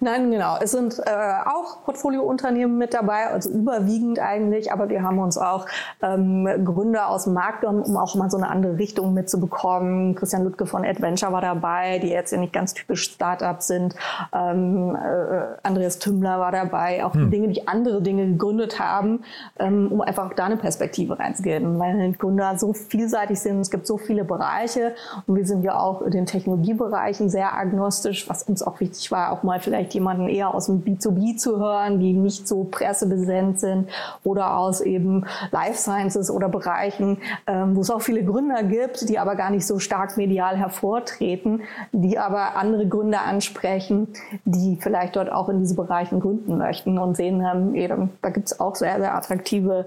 Nein, 0.00 0.30
genau. 0.30 0.56
Es 0.60 0.72
sind 0.72 0.98
äh, 0.98 1.10
auch 1.44 1.84
Portfoliounternehmen 1.84 2.76
mit 2.76 2.94
dabei, 2.94 3.28
also 3.28 3.50
überwiegend 3.50 4.18
eigentlich, 4.18 4.72
aber 4.72 4.88
wir 4.88 5.02
haben 5.02 5.18
uns 5.18 5.38
auch 5.38 5.66
ähm, 6.02 6.48
Gründer 6.64 7.08
aus 7.08 7.24
dem 7.24 7.34
Markt 7.34 7.60
genommen, 7.60 7.82
um 7.82 7.96
auch 7.96 8.14
mal 8.14 8.30
so 8.30 8.36
eine 8.36 8.48
andere 8.48 8.78
Richtung 8.78 9.14
mitzubekommen. 9.14 10.14
Christian 10.14 10.44
Lüttke 10.44 10.66
von 10.66 10.84
Adventure 10.84 11.32
war 11.32 11.40
dabei, 11.40 11.98
die 11.98 12.08
jetzt 12.08 12.32
ja 12.32 12.38
nicht 12.38 12.52
ganz 12.52 12.74
typisch 12.74 13.04
Startups 13.04 13.68
sind. 13.68 13.94
Ähm, 14.32 14.96
äh, 14.96 15.56
Andreas 15.62 15.98
Tümmler 15.98 16.40
war 16.40 16.52
dabei, 16.52 17.04
auch 17.04 17.14
hm. 17.14 17.30
Dinge, 17.30 17.48
die 17.48 17.68
andere 17.68 18.02
Dinge 18.02 18.26
gegründet 18.26 18.80
haben, 18.80 19.22
ähm, 19.58 19.90
um 19.92 20.00
einfach 20.00 20.26
auch 20.26 20.34
da 20.34 20.46
eine 20.46 20.56
Perspektive 20.56 21.18
reinzugeben, 21.18 21.78
weil 21.78 22.12
Gründer 22.12 22.58
so 22.58 22.72
vielseitig 22.72 23.40
sind, 23.40 23.60
es 23.60 23.70
gibt 23.70 23.86
so 23.86 23.98
viele 23.98 24.24
Bereiche 24.24 24.94
und 25.26 25.36
wir 25.36 25.46
sind 25.46 25.62
ja 25.62 25.78
auch 25.78 26.02
in 26.02 26.10
den 26.10 26.26
Technologiebereichen 26.26 27.28
sehr 27.28 27.56
agnostisch, 27.56 28.28
was 28.28 28.42
uns 28.42 28.62
auch 28.62 28.80
wichtig 28.80 29.10
war, 29.12 29.32
auch 29.32 29.42
mal 29.42 29.60
vielleicht 29.66 29.94
jemanden 29.94 30.28
eher 30.28 30.54
aus 30.54 30.66
dem 30.66 30.84
B2B 30.84 31.36
zu 31.36 31.58
hören, 31.58 31.98
die 31.98 32.12
nicht 32.12 32.46
so 32.46 32.64
pressepräsent 32.64 33.58
sind 33.58 33.88
oder 34.22 34.56
aus 34.56 34.80
eben 34.80 35.26
Life 35.50 35.78
Sciences 35.78 36.30
oder 36.30 36.48
Bereichen, 36.48 37.18
ähm, 37.48 37.74
wo 37.74 37.80
es 37.80 37.90
auch 37.90 38.00
viele 38.00 38.24
Gründer 38.24 38.62
gibt, 38.62 39.08
die 39.08 39.18
aber 39.18 39.34
gar 39.34 39.50
nicht 39.50 39.66
so 39.66 39.80
stark 39.80 40.16
medial 40.16 40.56
hervortreten, 40.56 41.62
die 41.90 42.16
aber 42.16 42.54
andere 42.54 42.86
Gründer 42.86 43.22
ansprechen, 43.22 44.06
die 44.44 44.78
vielleicht 44.80 45.16
dort 45.16 45.32
auch 45.32 45.48
in 45.48 45.58
diese 45.58 45.74
Bereichen 45.74 46.20
gründen 46.20 46.58
möchten 46.58 46.96
und 46.98 47.16
sehen 47.16 47.44
haben, 47.44 47.74
eben, 47.74 48.10
da 48.22 48.30
gibt 48.30 48.46
es 48.46 48.60
auch 48.60 48.76
sehr, 48.76 48.98
sehr 49.00 49.16
attraktive 49.16 49.86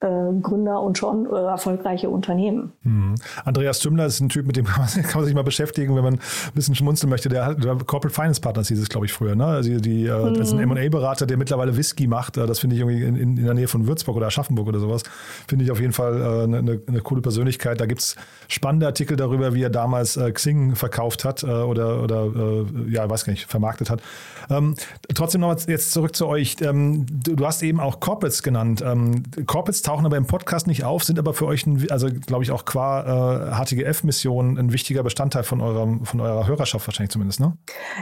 äh, 0.00 0.32
Gründer 0.40 0.80
und 0.80 0.96
schon 0.96 1.26
äh, 1.26 1.44
erfolgreiche 1.44 2.08
Unternehmen. 2.08 2.72
Mhm. 2.82 3.16
Andreas 3.44 3.80
Tümmler 3.80 4.06
ist 4.06 4.20
ein 4.20 4.30
Typ, 4.30 4.46
mit 4.46 4.56
dem 4.56 4.64
kann 4.66 4.86
man, 5.14 5.24
sich 5.24 5.34
mal 5.34 5.44
beschäftigen, 5.44 5.94
wenn 5.94 6.02
man 6.02 6.14
ein 6.14 6.20
bisschen 6.54 6.74
schmunzeln 6.74 7.10
möchte. 7.10 7.28
Der, 7.28 7.54
der 7.54 7.76
Corporate 7.76 8.14
Finance 8.14 8.40
Partners 8.40 8.68
hieß 8.68 8.80
es, 8.80 8.88
glaube 8.88 9.04
ich, 9.04 9.12
früher. 9.20 9.36
Ne? 9.36 9.44
Also 9.44 9.78
die, 9.78 10.04
mhm. 10.04 10.34
Das 10.34 10.48
ist 10.48 10.54
ein 10.54 10.60
M&A-Berater, 10.60 11.26
der 11.26 11.36
mittlerweile 11.36 11.76
Whisky 11.76 12.06
macht. 12.06 12.36
Äh, 12.36 12.46
das 12.46 12.58
finde 12.58 12.76
ich 12.76 12.80
irgendwie 12.80 13.02
in, 13.02 13.16
in, 13.16 13.44
der 13.44 13.54
Nähe 13.54 13.68
von 13.68 13.86
Würzburg 13.86 14.16
oder 14.16 14.26
Aschaffenburg 14.26 14.68
oder 14.68 14.80
sowas. 14.80 15.02
Finde 15.46 15.64
ich 15.64 15.70
auf 15.70 15.80
jeden 15.80 15.92
Fall 15.92 16.14
eine, 16.44 16.58
eine, 16.58 16.80
eine 16.86 17.00
coole 17.00 17.20
Persönlichkeit. 17.20 17.80
Da 17.80 17.86
gibt 17.86 18.00
es 18.00 18.16
spannende 18.48 18.86
Artikel 18.86 19.16
darüber, 19.16 19.54
wie 19.54 19.62
er 19.62 19.70
damals 19.70 20.18
Xing 20.32 20.74
verkauft 20.74 21.24
hat 21.24 21.44
oder, 21.44 22.02
oder 22.02 22.66
ja, 22.88 23.08
weiß 23.08 23.24
gar 23.24 23.32
nicht, 23.32 23.46
vermarktet 23.46 23.90
hat. 23.90 24.02
Ähm, 24.50 24.74
trotzdem 25.14 25.42
noch 25.42 25.56
jetzt 25.66 25.92
zurück 25.92 26.16
zu 26.16 26.26
euch. 26.26 26.56
Ähm, 26.60 27.06
du, 27.08 27.36
du, 27.36 27.46
hast 27.46 27.62
eben 27.62 27.80
auch 27.80 28.00
Corporates 28.00 28.42
genannt. 28.42 28.82
Ähm, 28.84 29.22
Corporates 29.46 29.82
tauchen 29.82 30.06
aber 30.06 30.16
im 30.16 30.26
Podcast 30.26 30.66
nicht 30.66 30.84
auf, 30.84 31.04
sind 31.04 31.18
aber 31.18 31.34
für 31.34 31.46
euch, 31.46 31.66
ein, 31.66 31.86
also 31.90 32.08
glaube 32.08 32.42
ich 32.42 32.50
auch 32.50 32.64
qua 32.64 33.50
äh, 33.50 33.64
HTGF-Mission 33.64 34.58
ein 34.58 34.72
wichtiger 34.72 35.02
Bestandteil 35.02 35.44
von, 35.44 35.60
eurem, 35.60 36.04
von 36.04 36.20
eurer 36.20 36.46
Hörerschaft 36.46 36.86
wahrscheinlich 36.86 37.10
zumindest, 37.10 37.40
ne? 37.40 37.56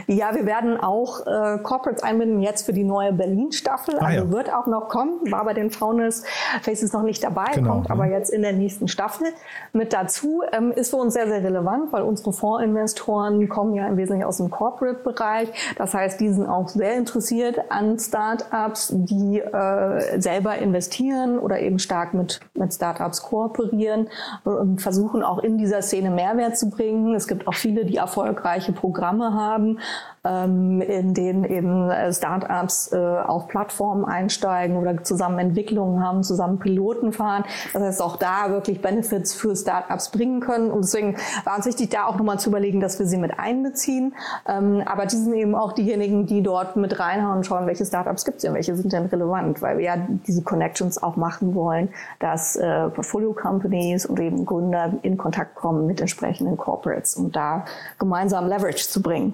Ja, 0.07 0.33
wir 0.33 0.45
werden 0.45 0.77
auch 0.77 1.08
auch 1.09 1.25
äh, 1.25 1.59
Corporates 1.59 2.03
einbinden, 2.03 2.41
jetzt 2.41 2.65
für 2.65 2.73
die 2.73 2.83
neue 2.83 3.13
Berlin-Staffel. 3.13 3.95
Ah, 3.99 4.05
also 4.05 4.25
ja. 4.25 4.31
wird 4.31 4.53
auch 4.53 4.67
noch 4.67 4.89
kommen, 4.89 5.19
war 5.31 5.45
bei 5.45 5.53
den 5.53 5.71
Founders 5.71 6.23
Faces 6.61 6.93
noch 6.93 7.03
nicht 7.03 7.23
dabei, 7.23 7.51
Genau, 7.53 7.73
kommt 7.73 7.87
ja. 7.87 7.93
aber 7.93 8.05
jetzt 8.05 8.29
in 8.29 8.41
der 8.41 8.53
nächsten 8.53 8.87
Staffel 8.87 9.27
mit 9.73 9.93
dazu. 9.93 10.43
Ähm, 10.51 10.71
ist 10.71 10.89
für 10.89 10.97
uns 10.97 11.13
sehr, 11.13 11.27
sehr 11.27 11.43
relevant, 11.43 11.91
weil 11.91 12.03
unsere 12.03 12.33
Fondsinvestoren 12.33 13.49
kommen 13.49 13.73
ja 13.73 13.87
im 13.87 13.97
Wesentlichen 13.97 14.25
aus 14.25 14.37
dem 14.37 14.49
Corporate-Bereich. 14.49 15.49
Das 15.77 15.93
heißt, 15.93 16.19
die 16.19 16.29
sind 16.31 16.47
auch 16.47 16.67
sehr 16.67 16.95
interessiert 16.95 17.59
an 17.69 17.97
Startups, 17.99 18.93
die 18.93 19.39
äh, 19.39 20.19
selber 20.19 20.57
investieren 20.57 21.39
oder 21.39 21.59
eben 21.59 21.79
stark 21.79 22.13
mit, 22.13 22.39
mit 22.53 22.73
Startups 22.73 23.21
kooperieren 23.21 24.09
und 24.43 24.81
versuchen 24.81 25.23
auch 25.23 25.39
in 25.39 25.57
dieser 25.57 25.81
Szene 25.81 26.09
Mehrwert 26.09 26.57
zu 26.57 26.69
bringen. 26.69 27.15
Es 27.15 27.27
gibt 27.27 27.47
auch 27.47 27.53
viele, 27.53 27.85
die 27.85 27.97
erfolgreiche 27.97 28.71
Programme 28.71 29.33
haben, 29.33 29.79
ähm, 30.23 30.81
in 30.81 31.13
denen 31.13 31.43
eben 31.45 31.89
äh, 31.89 32.11
Startups 32.13 32.91
äh, 32.91 32.97
auf 32.97 33.47
Plattformen 33.47 34.05
einsteigen 34.05 34.77
oder 34.77 35.03
zusammen 35.03 35.39
Entwicklungen 35.39 36.03
haben, 36.03 36.23
zusammen 36.23 36.59
Piloten 36.59 37.13
fahren. 37.13 37.43
Das 37.73 37.81
heißt, 37.81 38.01
auch 38.01 38.17
da 38.17 38.49
wirklich 38.49 38.81
Benefits 38.81 39.33
für 39.33 39.55
Startups 39.55 40.09
bringen 40.09 40.39
können. 40.39 40.71
Und 40.71 40.83
deswegen 40.83 41.15
war 41.45 41.55
uns 41.55 41.65
wichtig, 41.65 41.89
da 41.89 42.05
auch 42.05 42.17
nochmal 42.17 42.39
zu 42.39 42.49
überlegen, 42.49 42.79
dass 42.79 42.99
wir 42.99 43.05
sie 43.05 43.17
mit 43.17 43.39
einbeziehen. 43.39 44.13
Ähm, 44.47 44.83
aber 44.85 45.05
die 45.05 45.15
sind 45.15 45.33
eben 45.33 45.55
auch 45.55 45.71
diejenigen, 45.71 46.25
die 46.25 46.41
dort 46.41 46.75
mit 46.75 46.99
reinhauen 46.99 47.37
und 47.37 47.45
schauen, 47.45 47.67
welche 47.67 47.85
Startups 47.85 48.25
gibt 48.25 48.37
es 48.37 48.43
denn, 48.43 48.53
welche 48.53 48.75
sind 48.75 48.91
denn 48.91 49.05
relevant, 49.05 49.61
weil 49.61 49.77
wir 49.77 49.85
ja 49.85 49.95
diese 50.27 50.43
Connections 50.43 51.01
auch 51.01 51.15
machen 51.15 51.55
wollen, 51.55 51.89
dass 52.19 52.55
äh, 52.55 52.89
Portfolio-Companies 52.89 54.05
und 54.05 54.19
eben 54.19 54.45
Gründer 54.45 54.93
in 55.01 55.17
Kontakt 55.17 55.55
kommen 55.55 55.87
mit 55.87 56.01
entsprechenden 56.01 56.57
Corporates, 56.57 57.15
um 57.15 57.31
da 57.31 57.65
gemeinsam 57.97 58.47
Leverage 58.47 58.87
zu 58.89 59.01
bringen. 59.01 59.33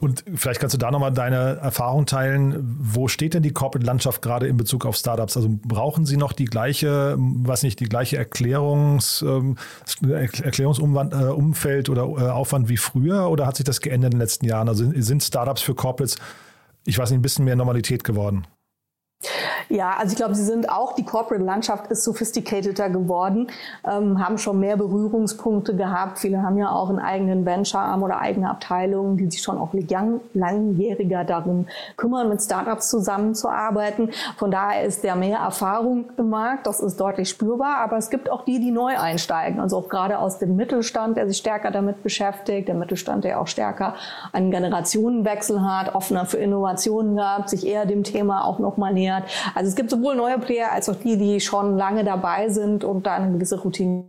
Und 0.00 0.24
vielleicht 0.34 0.60
kannst 0.60 0.74
du 0.74 0.78
da 0.78 0.90
nochmal 0.90 1.12
deine 1.12 1.56
Erfahrung 1.56 2.06
teilen. 2.06 2.76
Wo 2.80 3.08
steht 3.08 3.34
denn 3.34 3.42
die 3.42 3.52
Corporate-Landschaft 3.52 4.22
gerade 4.22 4.46
in 4.46 4.56
Bezug 4.56 4.86
auf 4.86 4.96
Startups? 4.96 5.36
Also 5.36 5.48
brauchen 5.62 6.06
sie 6.06 6.16
noch 6.16 6.32
die 6.32 6.44
gleiche, 6.46 7.16
was 7.18 7.62
nicht, 7.62 7.80
die 7.80 7.88
gleiche 7.88 8.16
Erklärungs, 8.16 9.22
ähm, 9.22 9.56
Erklärungsumfeld 10.02 11.88
oder 11.88 12.02
äh, 12.02 12.30
Aufwand 12.30 12.68
wie 12.68 12.76
früher 12.76 13.28
oder 13.30 13.46
hat 13.46 13.56
sich 13.56 13.64
das 13.64 13.80
geändert 13.80 14.12
in 14.12 14.18
den 14.18 14.20
letzten 14.20 14.46
Jahren? 14.46 14.68
Also 14.68 14.90
sind 15.00 15.22
Startups 15.22 15.62
für 15.62 15.74
Corporates, 15.74 16.16
ich 16.84 16.98
weiß 16.98 17.10
nicht, 17.10 17.18
ein 17.18 17.22
bisschen 17.22 17.44
mehr 17.44 17.56
Normalität 17.56 18.04
geworden? 18.04 18.46
Ja, 19.68 19.94
also 19.98 20.12
ich 20.12 20.16
glaube, 20.16 20.34
sie 20.34 20.44
sind 20.44 20.70
auch, 20.70 20.94
die 20.94 21.04
Corporate-Landschaft 21.04 21.90
ist 21.90 22.04
sophisticateder 22.04 22.88
geworden, 22.88 23.48
ähm, 23.84 24.24
haben 24.24 24.38
schon 24.38 24.60
mehr 24.60 24.76
Berührungspunkte 24.76 25.74
gehabt. 25.74 26.18
Viele 26.20 26.42
haben 26.42 26.56
ja 26.56 26.70
auch 26.70 26.88
einen 26.88 27.00
eigenen 27.00 27.44
Venture-Arm 27.44 28.02
oder 28.02 28.20
eigene 28.20 28.48
Abteilungen, 28.48 29.16
die 29.16 29.28
sich 29.28 29.42
schon 29.42 29.58
auch 29.58 29.70
lang, 29.72 30.20
langjähriger 30.34 31.24
darum 31.24 31.66
kümmern, 31.96 32.28
mit 32.28 32.42
Startups 32.42 32.90
zusammenzuarbeiten. 32.90 34.10
Von 34.36 34.52
daher 34.52 34.84
ist 34.84 35.02
der 35.02 35.16
mehr 35.16 35.38
Erfahrung 35.38 36.04
im 36.16 36.30
Markt, 36.30 36.66
das 36.66 36.78
ist 36.78 37.00
deutlich 37.00 37.28
spürbar. 37.28 37.78
Aber 37.78 37.96
es 37.96 38.10
gibt 38.10 38.30
auch 38.30 38.44
die, 38.44 38.60
die 38.60 38.70
neu 38.70 38.96
einsteigen, 38.96 39.58
also 39.58 39.78
auch 39.78 39.88
gerade 39.88 40.20
aus 40.20 40.38
dem 40.38 40.54
Mittelstand, 40.54 41.16
der 41.16 41.26
sich 41.26 41.38
stärker 41.38 41.72
damit 41.72 42.04
beschäftigt, 42.04 42.68
der 42.68 42.76
Mittelstand, 42.76 43.24
der 43.24 43.40
auch 43.40 43.48
stärker 43.48 43.94
einen 44.32 44.52
Generationenwechsel 44.52 45.62
hat, 45.62 45.94
offener 45.94 46.24
für 46.24 46.38
Innovationen 46.38 47.16
gab, 47.16 47.48
sich 47.48 47.66
eher 47.66 47.84
dem 47.84 48.04
Thema 48.04 48.44
auch 48.44 48.60
nochmal 48.60 48.92
nähert. 48.92 49.24
Also 49.56 49.70
es 49.70 49.74
gibt 49.74 49.88
sowohl 49.88 50.16
neue 50.16 50.38
Player 50.38 50.70
als 50.70 50.86
auch 50.90 50.96
die, 50.96 51.16
die 51.16 51.40
schon 51.40 51.78
lange 51.78 52.04
dabei 52.04 52.50
sind 52.50 52.84
und 52.84 53.06
da 53.06 53.14
eine 53.14 53.32
gewisse 53.32 53.58
Routine, 53.58 54.04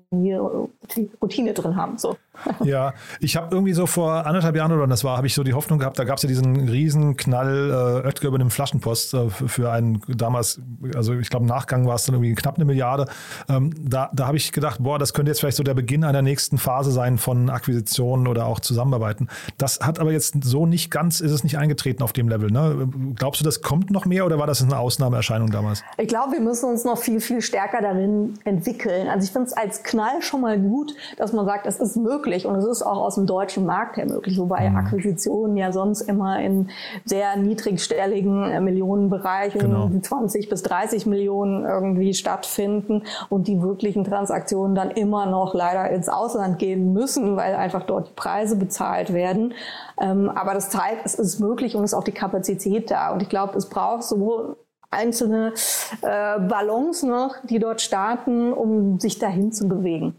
Routine 1.22 1.54
drin 1.54 1.77
haben. 1.77 1.98
So. 1.98 2.18
Ja, 2.63 2.94
ich 3.20 3.38
habe 3.38 3.56
irgendwie 3.56 3.74
so 3.74 3.86
vor 3.86 4.25
anderthalb 4.25 4.56
Jahren 4.56 4.72
oder 4.72 4.88
das 4.88 5.03
war, 5.03 5.15
habe 5.15 5.27
ich 5.27 5.34
so 5.34 5.44
die 5.44 5.53
Hoffnung 5.53 5.79
gehabt, 5.79 5.98
da 6.00 6.03
gab 6.03 6.17
es 6.17 6.24
ja 6.24 6.27
diesen 6.27 6.67
riesen 6.67 7.15
Knall 7.15 8.01
äh, 8.03 8.08
Oetker 8.08 8.27
über 8.27 8.39
dem 8.39 8.50
Flaschenpost 8.50 9.13
äh, 9.13 9.29
für, 9.29 9.48
für 9.48 9.72
einen 9.72 10.01
damals, 10.08 10.60
also 10.96 11.13
ich 11.13 11.29
glaube 11.29 11.44
im 11.44 11.50
Nachgang 11.50 11.88
war 11.88 11.96
es 11.96 12.06
dann 12.06 12.15
irgendwie 12.15 12.36
knapp 12.36 12.56
eine 12.56 12.65
Milliarde. 12.65 13.08
Ähm, 13.48 13.74
da 13.79 14.10
da 14.13 14.27
habe 14.27 14.38
ich 14.38 14.51
gedacht, 14.51 14.79
boah, 14.82 15.00
das 15.00 15.13
könnte 15.13 15.32
jetzt 15.32 15.39
vielleicht 15.39 15.58
so 15.58 15.63
der 15.63 15.74
Beginn 15.74 16.03
einer 16.03 16.22
nächsten 16.22 16.58
Phase 16.58 16.91
sein 16.91 17.17
von 17.17 17.50
Akquisitionen 17.50 18.27
oder 18.27 18.46
auch 18.46 18.60
Zusammenarbeiten. 18.60 19.27
Das 19.58 19.79
hat 19.79 20.00
aber 20.00 20.12
jetzt 20.12 20.44
so 20.44 20.65
nicht 20.65 20.91
ganz, 20.91 21.22
ist 21.22 21.32
es 21.32 21.44
nicht 21.44 21.58
eingetreten 21.58 22.03
auf 22.03 22.13
dem 22.13 22.27
Level. 22.27 22.51
Ne? 22.51 22.89
Glaubst 23.15 23.41
du, 23.41 23.46
das 23.46 23.62
kommt 23.62 23.91
noch 23.91 24.06
mehr 24.06 24.25
oder 24.25 24.39
war 24.39 24.48
das 24.48 24.62
eine 24.62 24.77
Ausnahmeerscheinung 24.77 25.51
damals? 25.51 25.84
Ich 25.98 26.08
glaube, 26.08 26.34
wir 26.34 26.41
müssen 26.41 26.70
uns 26.70 26.84
noch 26.84 26.98
viel, 26.98 27.20
viel 27.20 27.41
stärker 27.41 27.82
darin 27.82 28.34
entwickeln. 28.44 29.08
Also 29.08 29.25
ich 29.25 29.32
finde 29.32 29.48
es 29.48 29.53
als 29.53 29.84
Knall 29.84 30.22
schon 30.22 30.41
mal 30.41 30.60
gut, 30.60 30.94
dass 31.17 31.34
man 31.34 31.46
sagt, 31.46 31.65
es 31.67 31.77
ist 31.79 31.96
möglich 31.96 32.26
und 32.46 32.55
es 32.55 32.65
ist 32.65 32.84
auch 32.84 32.98
aus 33.01 33.15
dem 33.15 33.25
deutschen 33.25 33.65
Markt 33.65 33.98
her 33.98 34.05
möglich, 34.05 34.38
wobei 34.38 34.69
Mhm. 34.69 34.75
Akquisitionen 34.75 35.55
ja 35.57 35.72
sonst 35.72 36.01
immer 36.01 36.39
in 36.39 36.69
sehr 37.05 37.36
niedrigstelligen 37.38 38.43
äh, 38.43 38.60
Millionenbereichen, 38.60 39.62
Genau. 39.62 39.88
die 39.88 40.01
20 40.01 40.50
bis 40.50 40.62
30 40.63 41.05
Millionen 41.05 41.65
irgendwie 41.65 42.13
stattfinden 42.13 43.03
und 43.29 43.48
die 43.48 43.62
wirklichen 43.62 44.03
Transaktionen 44.03 44.75
dann 44.75 44.91
immer 44.91 45.25
noch 45.25 45.53
leider 45.53 45.89
ins 45.89 46.10
Ausland 46.10 46.60
gehen 46.60 46.93
müssen, 46.93 47.36
weil 47.38 47.55
einfach 47.55 47.84
dort 47.84 48.10
die 48.10 48.13
Preise 48.13 48.55
bezahlt 48.57 49.13
werden. 49.13 49.53
Ähm, 50.00 50.29
aber 50.29 50.53
das 50.53 50.69
zeigt, 50.69 51.05
es 51.05 51.15
ist 51.15 51.39
möglich 51.39 51.75
und 51.75 51.84
es 51.84 51.91
ist 51.93 51.98
auch 51.98 52.03
die 52.03 52.12
Kapazität 52.12 52.91
da. 52.91 53.12
Und 53.13 53.22
ich 53.22 53.29
glaube, 53.29 53.57
es 53.57 53.67
braucht 53.67 54.03
sowohl 54.03 54.57
einzelne 54.89 55.53
äh, 56.01 56.39
Ballons 56.39 57.03
noch, 57.03 57.36
die 57.50 57.60
dort 57.60 57.81
starten, 57.81 58.53
um 58.53 59.00
sich 59.00 59.19
dahin 59.19 59.51
zu 59.51 59.67
bewegen. 59.67 60.15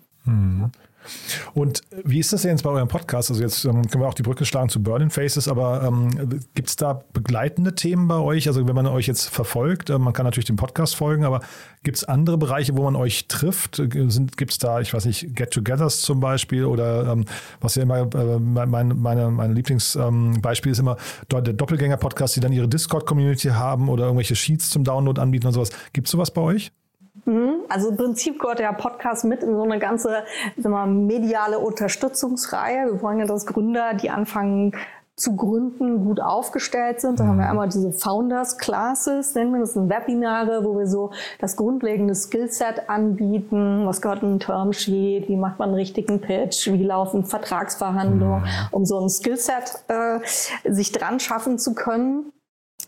Und 1.55 1.83
wie 2.05 2.19
ist 2.19 2.33
das 2.33 2.43
denn 2.43 2.53
jetzt 2.53 2.63
bei 2.63 2.71
eurem 2.71 2.89
Podcast? 2.89 3.31
Also 3.31 3.43
jetzt 3.43 3.65
ähm, 3.65 3.89
können 3.89 4.03
wir 4.03 4.09
auch 4.09 4.15
die 4.15 4.23
Brücke 4.23 4.45
schlagen 4.45 4.69
zu 4.69 4.83
Burning 4.83 5.11
Faces, 5.11 5.49
aber 5.49 5.83
ähm, 5.83 6.41
gibt 6.55 6.69
es 6.69 6.77
da 6.77 7.03
begleitende 7.13 7.75
Themen 7.75 8.09
bei 8.09 8.17
euch? 8.17 8.49
Also 8.49 8.67
wenn 8.67 8.75
man 8.75 8.87
euch 8.87 9.07
jetzt 9.07 9.29
verfolgt, 9.29 9.91
äh, 9.91 9.99
man 9.99 10.13
kann 10.13 10.25
natürlich 10.25 10.47
dem 10.47 10.57
Podcast 10.57 10.97
folgen, 10.97 11.25
aber 11.25 11.41
gibt 11.83 11.99
es 11.99 12.05
andere 12.05 12.39
Bereiche, 12.39 12.77
wo 12.77 12.83
man 12.83 12.97
euch 12.97 13.29
trifft? 13.29 13.83
Gibt 13.91 14.51
es 14.51 14.59
da, 14.59 14.81
ich 14.81 14.93
weiß 14.95 15.05
nicht, 15.05 15.35
Get-togethers 15.35 16.01
zum 16.01 16.21
Beispiel 16.21 16.65
oder 16.65 17.13
ähm, 17.13 17.25
was 17.61 17.75
ja 17.75 17.83
immer, 17.83 18.01
äh, 18.15 18.39
mein, 18.39 18.89
meine, 18.99 19.31
mein 19.31 19.55
Lieblingsbeispiel 19.55 20.73
ist 20.73 20.79
immer 20.79 20.97
der 21.31 21.53
Doppelgänger-Podcast, 21.53 22.37
die 22.37 22.41
dann 22.41 22.53
ihre 22.53 22.69
Discord-Community 22.69 23.49
haben 23.49 23.89
oder 23.89 24.05
irgendwelche 24.05 24.37
Sheets 24.37 24.71
zum 24.71 24.85
Download 24.85 25.21
anbieten 25.21 25.47
und 25.47 25.53
sowas. 25.53 25.71
Gibt 25.93 26.09
es 26.09 26.13
sowas 26.13 26.31
bei 26.31 26.41
euch? 26.41 26.73
Also 27.69 27.91
im 27.91 27.97
Prinzip 27.97 28.41
gehört 28.41 28.59
der 28.59 28.73
Podcast 28.73 29.25
mit 29.25 29.43
in 29.43 29.55
so 29.55 29.63
eine 29.63 29.79
ganze 29.79 30.25
mal, 30.57 30.87
mediale 30.87 31.59
Unterstützungsreihe. 31.59 32.93
Wir 32.93 33.03
wollen 33.03 33.19
ja, 33.19 33.27
dass 33.27 33.47
Gründer, 33.47 33.95
die 33.95 34.11
anfangen 34.11 34.73
zu 35.19 35.35
gründen, 35.35 36.05
gut 36.05 36.21
aufgestellt 36.21 37.01
sind. 37.01 37.19
Da 37.19 37.27
haben 37.27 37.39
wir 37.39 37.49
einmal 37.49 37.69
diese 37.69 37.93
Founders 37.93 38.57
Classes, 38.57 39.35
nennen 39.35 39.53
wir 39.53 39.61
das 39.61 39.75
sind 39.75 39.91
Webinare, 39.91 40.65
wo 40.65 40.79
wir 40.79 40.87
so 40.87 41.11
das 41.41 41.57
grundlegende 41.57 42.15
Skillset 42.15 42.89
anbieten. 42.89 43.85
Was 43.85 44.01
gehört 44.01 44.23
in 44.23 44.35
ein 44.35 44.41
Termsheet? 44.41 45.29
Wie 45.29 45.37
macht 45.37 45.59
man 45.59 45.71
einen 45.71 45.77
richtigen 45.77 46.21
Pitch? 46.21 46.69
Wie 46.69 46.85
laufen 46.85 47.25
Vertragsverhandlungen? 47.25 48.45
Um 48.71 48.85
so 48.87 49.01
ein 49.01 49.09
Skillset 49.09 49.85
äh, 49.89 50.21
sich 50.71 50.93
dran 50.93 51.19
schaffen 51.19 51.59
zu 51.59 51.75
können 51.75 52.33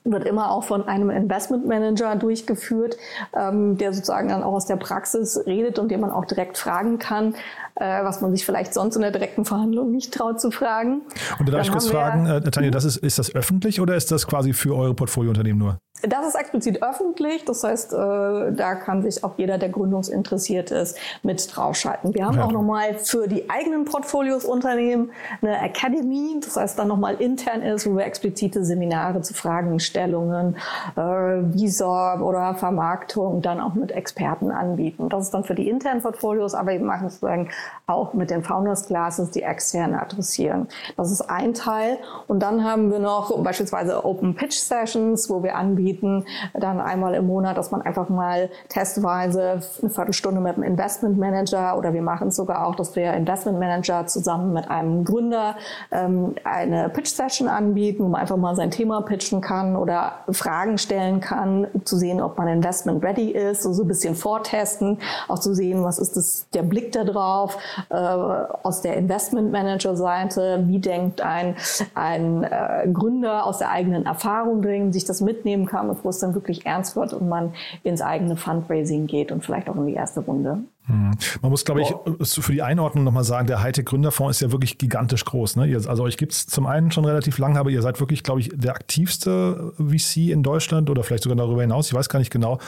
wird 0.04 0.24
immer 0.24 0.50
auch 0.50 0.64
von 0.64 0.88
einem 0.88 1.10
Investmentmanager 1.10 2.16
durchgeführt, 2.16 2.96
ähm, 3.36 3.76
der 3.76 3.92
sozusagen 3.92 4.28
dann 4.28 4.42
auch 4.42 4.54
aus 4.54 4.66
der 4.66 4.76
Praxis 4.76 5.40
redet 5.46 5.78
und 5.78 5.90
dem 5.90 6.00
man 6.00 6.10
auch 6.10 6.24
direkt 6.24 6.56
fragen 6.56 6.98
kann, 6.98 7.34
äh, 7.80 8.04
was 8.04 8.20
man 8.20 8.30
sich 8.30 8.44
vielleicht 8.46 8.74
sonst 8.74 8.94
in 8.94 9.02
der 9.02 9.10
direkten 9.10 9.44
Verhandlung 9.44 9.90
nicht 9.90 10.14
traut 10.14 10.40
zu 10.40 10.50
fragen. 10.50 11.00
Und 11.38 11.48
da 11.48 11.52
darf 11.52 11.52
Dann 11.52 11.60
ich 11.62 11.70
kurz 11.72 11.88
fragen, 11.88 12.26
äh, 12.26 12.40
Tanja, 12.42 12.70
das 12.70 12.84
ist, 12.84 12.98
ist 12.98 13.18
das 13.18 13.34
öffentlich 13.34 13.80
oder 13.80 13.96
ist 13.96 14.12
das 14.12 14.26
quasi 14.26 14.52
für 14.52 14.76
eure 14.76 14.94
Portfoliounternehmen 14.94 15.58
nur? 15.58 15.78
Das 16.02 16.26
ist 16.26 16.34
explizit 16.34 16.82
öffentlich, 16.82 17.44
das 17.44 17.62
heißt, 17.62 17.92
äh, 17.92 17.96
da 17.96 18.74
kann 18.74 19.02
sich 19.02 19.22
auch 19.22 19.34
jeder, 19.36 19.58
der 19.58 19.68
gründungsinteressiert 19.68 20.70
ist, 20.70 20.96
mit 21.22 21.54
draufschalten. 21.54 22.14
Wir 22.14 22.24
haben 22.24 22.36
Ja. 22.38 22.46
auch 22.46 22.52
nochmal 22.52 22.94
für 22.94 23.28
die 23.28 23.50
eigenen 23.50 23.84
Portfolios 23.84 24.46
Unternehmen 24.46 25.10
eine 25.42 25.60
Academy, 25.60 26.40
das 26.42 26.56
heißt 26.56 26.78
dann 26.78 26.88
nochmal 26.88 27.16
intern 27.16 27.60
ist, 27.60 27.86
wo 27.86 27.98
wir 27.98 28.06
explizite 28.06 28.64
Seminare 28.64 29.20
zu 29.20 29.34
Fragestellungen, 29.34 30.56
äh, 30.96 31.00
Visa 31.00 32.18
oder 32.20 32.54
Vermarktung 32.54 33.42
dann 33.42 33.60
auch 33.60 33.74
mit 33.74 33.92
Experten 33.92 34.50
anbieten. 34.50 35.10
Das 35.10 35.24
ist 35.24 35.34
dann 35.34 35.44
für 35.44 35.54
die 35.54 35.68
internen 35.68 36.00
Portfolios, 36.00 36.54
aber 36.54 36.70
wir 36.72 36.80
machen 36.80 37.10
sozusagen 37.10 37.50
auch 37.86 38.14
mit 38.14 38.30
den 38.30 38.42
Founders 38.42 38.86
Classes, 38.86 39.30
die 39.30 39.42
extern 39.42 39.94
adressieren. 39.94 40.68
Das 40.96 41.10
ist 41.10 41.22
ein 41.22 41.54
Teil. 41.54 41.98
Und 42.28 42.40
dann 42.40 42.64
haben 42.64 42.90
wir 42.90 42.98
noch 42.98 43.36
beispielsweise 43.42 44.04
Open 44.04 44.34
Pitch 44.34 44.56
Sessions, 44.56 45.28
wo 45.28 45.42
wir 45.42 45.56
anbieten, 45.56 46.24
dann 46.54 46.80
einmal 46.80 47.14
im 47.14 47.26
Monat, 47.26 47.56
dass 47.56 47.70
man 47.70 47.82
einfach 47.82 48.08
mal 48.08 48.50
testweise 48.68 49.60
eine 49.80 49.90
Viertelstunde 49.90 50.40
mit 50.40 50.54
einem 50.54 50.62
Investment 50.62 51.18
Manager 51.18 51.76
oder 51.76 51.92
wir 51.92 52.02
machen 52.02 52.28
es 52.28 52.36
sogar 52.36 52.66
auch, 52.66 52.74
dass 52.74 52.94
wir 52.96 53.12
Investment 53.12 53.58
Manager 53.58 54.06
zusammen 54.06 54.52
mit 54.52 54.70
einem 54.70 55.04
Gründer 55.04 55.56
ähm, 55.90 56.34
eine 56.44 56.88
Pitch 56.88 57.08
Session 57.08 57.48
anbieten, 57.48 58.04
wo 58.04 58.08
man 58.08 58.20
einfach 58.20 58.36
mal 58.36 58.54
sein 58.54 58.70
Thema 58.70 59.02
pitchen 59.02 59.40
kann 59.40 59.76
oder 59.76 60.12
Fragen 60.30 60.78
stellen 60.78 61.20
kann, 61.20 61.66
zu 61.84 61.96
sehen, 61.96 62.20
ob 62.20 62.38
man 62.38 62.48
investment 62.48 63.04
ready 63.04 63.30
ist, 63.30 63.62
so, 63.62 63.72
so 63.72 63.82
ein 63.82 63.88
bisschen 63.88 64.14
vortesten, 64.14 64.98
auch 65.28 65.38
zu 65.38 65.54
sehen, 65.54 65.82
was 65.84 65.98
ist 65.98 66.16
das, 66.16 66.46
der 66.54 66.62
Blick 66.62 66.92
da 66.92 67.04
drauf, 67.04 67.58
äh, 67.88 67.94
aus 67.94 68.82
der 68.82 68.96
Investment 68.96 69.52
Manager 69.52 69.96
Seite, 69.96 70.64
wie 70.66 70.78
denkt 70.78 71.20
ein, 71.20 71.56
ein 71.94 72.44
äh, 72.44 72.88
Gründer 72.92 73.46
aus 73.46 73.58
der 73.58 73.70
eigenen 73.70 74.06
Erfahrung 74.06 74.62
drin, 74.62 74.92
sich 74.92 75.04
das 75.04 75.20
mitnehmen 75.20 75.66
kann, 75.66 75.88
bevor 75.88 76.10
es 76.10 76.18
dann 76.18 76.34
wirklich 76.34 76.66
ernst 76.66 76.96
wird 76.96 77.12
und 77.12 77.28
man 77.28 77.52
ins 77.82 78.02
eigene 78.02 78.36
Fundraising 78.36 79.06
geht 79.06 79.32
und 79.32 79.44
vielleicht 79.44 79.68
auch 79.68 79.76
in 79.76 79.86
die 79.86 79.94
erste 79.94 80.20
Runde. 80.20 80.58
Hm. 80.90 81.12
Man 81.42 81.50
muss, 81.50 81.64
glaube 81.64 81.82
ich, 81.82 81.94
für 82.26 82.52
die 82.52 82.62
Einordnung 82.62 83.04
nochmal 83.04 83.24
sagen, 83.24 83.46
der 83.46 83.62
Hightech 83.62 83.84
Gründerfonds 83.84 84.36
ist 84.36 84.40
ja 84.40 84.50
wirklich 84.50 84.78
gigantisch 84.78 85.24
groß. 85.24 85.56
Ne? 85.56 85.80
also 85.86 86.02
euch 86.02 86.16
gibt 86.16 86.32
es 86.32 86.46
zum 86.46 86.66
einen 86.66 86.90
schon 86.90 87.04
relativ 87.04 87.38
lange, 87.38 87.58
aber 87.60 87.70
ihr 87.70 87.82
seid 87.82 88.00
wirklich, 88.00 88.22
glaube 88.22 88.40
ich, 88.40 88.50
der 88.52 88.72
aktivste 88.72 89.72
VC 89.78 90.30
in 90.30 90.42
Deutschland 90.42 90.90
oder 90.90 91.02
vielleicht 91.02 91.22
sogar 91.22 91.36
darüber 91.36 91.62
hinaus. 91.62 91.86
Ich 91.88 91.94
weiß 91.94 92.08
gar 92.08 92.18
nicht 92.18 92.32
genau. 92.32 92.58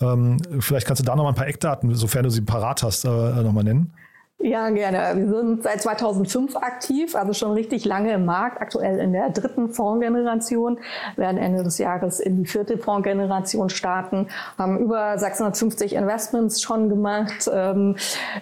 Ähm, 0.00 0.38
vielleicht 0.60 0.86
kannst 0.86 1.00
du 1.00 1.04
da 1.04 1.16
nochmal 1.16 1.32
ein 1.32 1.36
paar 1.36 1.48
Eckdaten, 1.48 1.92
sofern 1.94 2.24
du 2.24 2.30
sie 2.30 2.42
parat 2.42 2.82
hast, 2.82 3.04
äh, 3.04 3.08
nochmal 3.08 3.64
nennen. 3.64 3.92
Ja, 4.44 4.70
gerne. 4.70 5.12
Wir 5.14 5.28
sind 5.28 5.62
seit 5.62 5.82
2005 5.82 6.56
aktiv, 6.56 7.14
also 7.14 7.32
schon 7.32 7.52
richtig 7.52 7.84
lange 7.84 8.12
im 8.14 8.24
Markt, 8.24 8.60
aktuell 8.60 8.98
in 8.98 9.12
der 9.12 9.30
dritten 9.30 9.68
Fondsgeneration, 9.72 10.80
werden 11.14 11.38
Ende 11.38 11.62
des 11.62 11.78
Jahres 11.78 12.18
in 12.18 12.38
die 12.38 12.46
vierte 12.46 12.76
Fondsgeneration 12.76 13.70
starten, 13.70 14.26
haben 14.58 14.80
über 14.80 15.16
650 15.16 15.94
Investments 15.94 16.60
schon 16.60 16.88
gemacht, 16.88 17.48
ähm, 17.52 17.94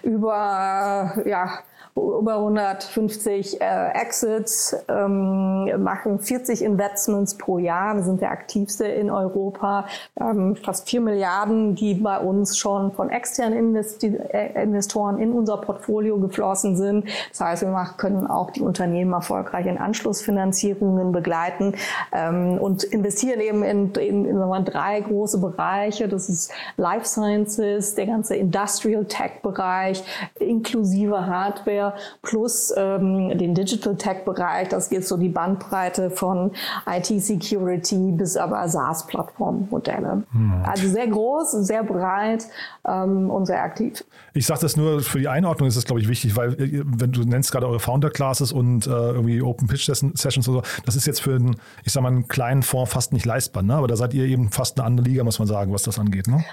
über 0.03 1.21
ja, 1.27 1.59
über 1.97 2.37
150 2.37 3.61
äh, 3.61 3.89
Exits, 3.95 4.77
ähm, 4.89 5.83
machen 5.83 6.19
40 6.19 6.63
Investments 6.63 7.37
pro 7.37 7.59
Jahr. 7.59 7.97
Wir 7.97 8.03
sind 8.03 8.21
der 8.21 8.31
aktivste 8.31 8.85
in 8.87 9.11
Europa. 9.11 9.87
Ähm, 10.21 10.57
fast 10.57 10.89
4 10.89 11.01
Milliarden, 11.01 11.75
die 11.75 11.95
bei 11.95 12.19
uns 12.19 12.57
schon 12.57 12.93
von 12.93 13.11
externen 13.11 13.59
Investi 13.59 14.09
äh, 14.09 14.63
Investoren 14.63 15.19
in 15.19 15.33
unser 15.33 15.57
Portfolio 15.57 16.19
geflossen 16.19 16.77
sind. 16.77 17.07
Das 17.31 17.41
heißt, 17.41 17.63
wir 17.63 17.71
machen, 17.71 17.97
können 17.97 18.27
auch 18.27 18.51
die 18.51 18.63
Unternehmen 18.63 19.13
erfolgreich 19.13 19.67
in 19.67 19.79
Anschlussfinanzierungen 19.79 21.13
begleiten 21.13 21.75
ähm, 22.13 22.59
und 22.59 22.85
investieren 22.85 23.41
eben 23.41 23.63
in, 23.63 23.93
in, 23.95 24.25
in 24.27 24.39
sagen 24.39 24.51
wir, 24.51 24.61
drei 24.61 25.01
große 25.01 25.39
Bereiche. 25.39 26.09
Das 26.09 26.29
ist 26.29 26.53
Life 26.77 27.07
Sciences, 27.07 27.95
der 27.95 28.07
ganze 28.07 28.37
Industrial 28.37 29.05
Tech 29.05 29.43
Bereich, 29.43 30.05
inklusive 30.39 31.27
Hardware 31.27 31.80
plus 32.23 32.73
ähm, 32.77 33.37
den 33.37 33.55
Digital 33.55 33.97
Tech 33.97 34.25
Bereich. 34.25 34.69
Das 34.69 34.89
geht 34.89 35.07
so 35.07 35.17
die 35.17 35.29
Bandbreite 35.29 36.11
von 36.11 36.53
IT 36.87 37.07
Security 37.07 38.13
bis 38.13 38.37
aber 38.37 38.69
SaaS-Plattformmodelle. 38.69 40.25
Hm. 40.33 40.63
Also 40.65 40.89
sehr 40.89 41.07
groß, 41.07 41.53
sehr 41.53 41.83
breit 41.85 42.47
ähm, 42.87 43.31
und 43.31 43.47
sehr 43.47 43.63
aktiv. 43.63 44.05
Ich 44.33 44.47
sage 44.47 44.61
das 44.61 44.77
nur 44.77 45.01
für 45.01 45.19
die 45.19 45.29
Einordnung 45.29 45.69
ist 45.69 45.77
das, 45.77 45.85
glaube 45.85 46.01
ich, 46.01 46.09
wichtig, 46.09 46.37
weil 46.37 46.55
äh, 46.61 46.83
wenn 46.85 47.13
du 47.13 47.23
nennst 47.23 47.53
gerade 47.53 47.67
eure 47.67 47.81
Founder 47.81 48.11
Classes 48.11 48.53
und 48.53 48.87
äh, 48.87 48.91
irgendwie 48.91 49.43
Open 49.43 49.69
Pitch 49.69 49.87
Sessions 49.87 50.37
und 50.37 50.55
so, 50.55 50.63
das 50.85 50.97
ist 50.97 51.07
jetzt 51.07 51.21
für 51.21 51.35
einen, 51.35 51.57
ich 51.85 51.93
sag 51.93 52.03
mal, 52.03 52.09
einen 52.09 52.29
kleinen 52.29 52.63
Fonds 52.63 52.93
fast 52.93 53.13
nicht 53.13 53.27
leistbar, 53.27 53.63
ne? 53.63 53.75
Aber 53.75 53.89
da 53.89 53.97
seid 53.97 54.15
ihr 54.15 54.25
eben 54.25 54.51
fast 54.51 54.79
eine 54.79 54.87
andere 54.87 55.09
Liga, 55.09 55.25
muss 55.25 55.39
man 55.39 55.49
sagen, 55.49 55.73
was 55.73 55.83
das 55.83 55.99
angeht, 55.99 56.29
ne? 56.29 56.45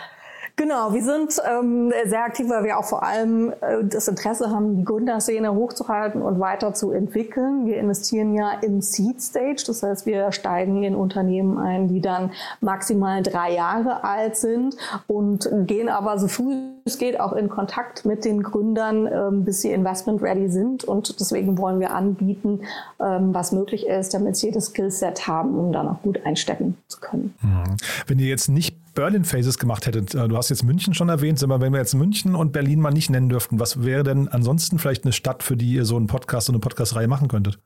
Genau, 0.60 0.92
wir 0.92 1.04
sind 1.04 1.40
ähm, 1.48 1.94
sehr 2.08 2.24
aktiv, 2.24 2.50
weil 2.50 2.64
wir 2.64 2.80
auch 2.80 2.84
vor 2.84 3.04
allem 3.04 3.54
äh, 3.62 3.84
das 3.84 4.08
Interesse 4.08 4.50
haben, 4.50 4.76
die 4.76 4.84
Gründerszene 4.84 5.54
hochzuhalten 5.54 6.24
und 6.24 6.40
weiterzuentwickeln. 6.40 7.68
Wir 7.68 7.78
investieren 7.78 8.34
ja 8.34 8.54
im 8.62 8.82
Seed 8.82 9.22
Stage, 9.22 9.64
das 9.68 9.84
heißt, 9.84 10.08
wir 10.08 10.32
steigen 10.32 10.82
in 10.82 10.96
Unternehmen 10.96 11.60
ein, 11.60 11.88
die 11.88 12.02
dann 12.02 12.32
maximal 12.60 13.22
drei 13.22 13.54
Jahre 13.54 14.04
alt 14.04 14.36
sind 14.36 14.76
und 15.06 15.48
gehen 15.68 15.90
aber 15.90 16.18
so 16.18 16.28
früh 16.28 16.56
es 16.88 16.98
geht 16.98 17.20
auch 17.20 17.34
in 17.34 17.50
Kontakt 17.50 18.06
mit 18.06 18.24
den 18.24 18.42
Gründern, 18.42 19.08
ähm, 19.08 19.44
bis 19.44 19.62
sie 19.62 19.72
investment 19.72 20.22
ready 20.22 20.50
sind. 20.50 20.86
Und 20.86 21.20
deswegen 21.20 21.58
wollen 21.58 21.82
wir 21.82 21.94
anbieten, 21.94 22.62
ähm, 23.00 23.34
was 23.34 23.52
möglich 23.52 23.86
ist, 23.86 24.14
damit 24.14 24.38
sie 24.38 24.52
das 24.52 24.68
Skillset 24.68 25.28
haben, 25.28 25.60
um 25.60 25.74
dann 25.74 25.88
auch 25.90 26.02
gut 26.02 26.26
einstecken 26.26 26.78
zu 26.88 27.02
können. 27.02 27.36
Mhm. 27.42 27.76
Wenn 28.08 28.20
ihr 28.20 28.28
jetzt 28.28 28.48
nicht 28.48 28.78
Berlin 28.98 29.26
Phases 29.26 29.60
gemacht 29.60 29.86
hättet, 29.86 30.16
äh, 30.16 30.28
du 30.28 30.36
hast 30.36 30.50
jetzt 30.50 30.64
München 30.64 30.96
schon 30.96 31.08
erwähnt, 31.08 31.42
aber 31.44 31.62
wenn 31.62 31.72
wir 31.72 31.80
jetzt 31.80 31.94
München 31.94 32.34
und 32.34 32.52
Berlin 32.52 32.82
mal 32.82 32.90
nicht 32.90 33.12
nennen 33.12 33.30
dürften, 33.30 33.60
was 33.60 33.84
wäre 33.84 34.02
denn 34.02 34.28
ansonsten 34.28 34.80
vielleicht 34.80 35.06
eine 35.06 35.14
Stadt, 35.14 35.44
für 35.44 35.56
die 35.56 35.72
ihr 35.74 35.86
so 35.86 35.98
einen 35.98 36.08
Podcast 36.08 36.50
und 36.50 36.56
eine 36.56 36.62
Podcast-Reihe 36.62 37.08
machen 37.08 37.28
könntet? 37.28 37.60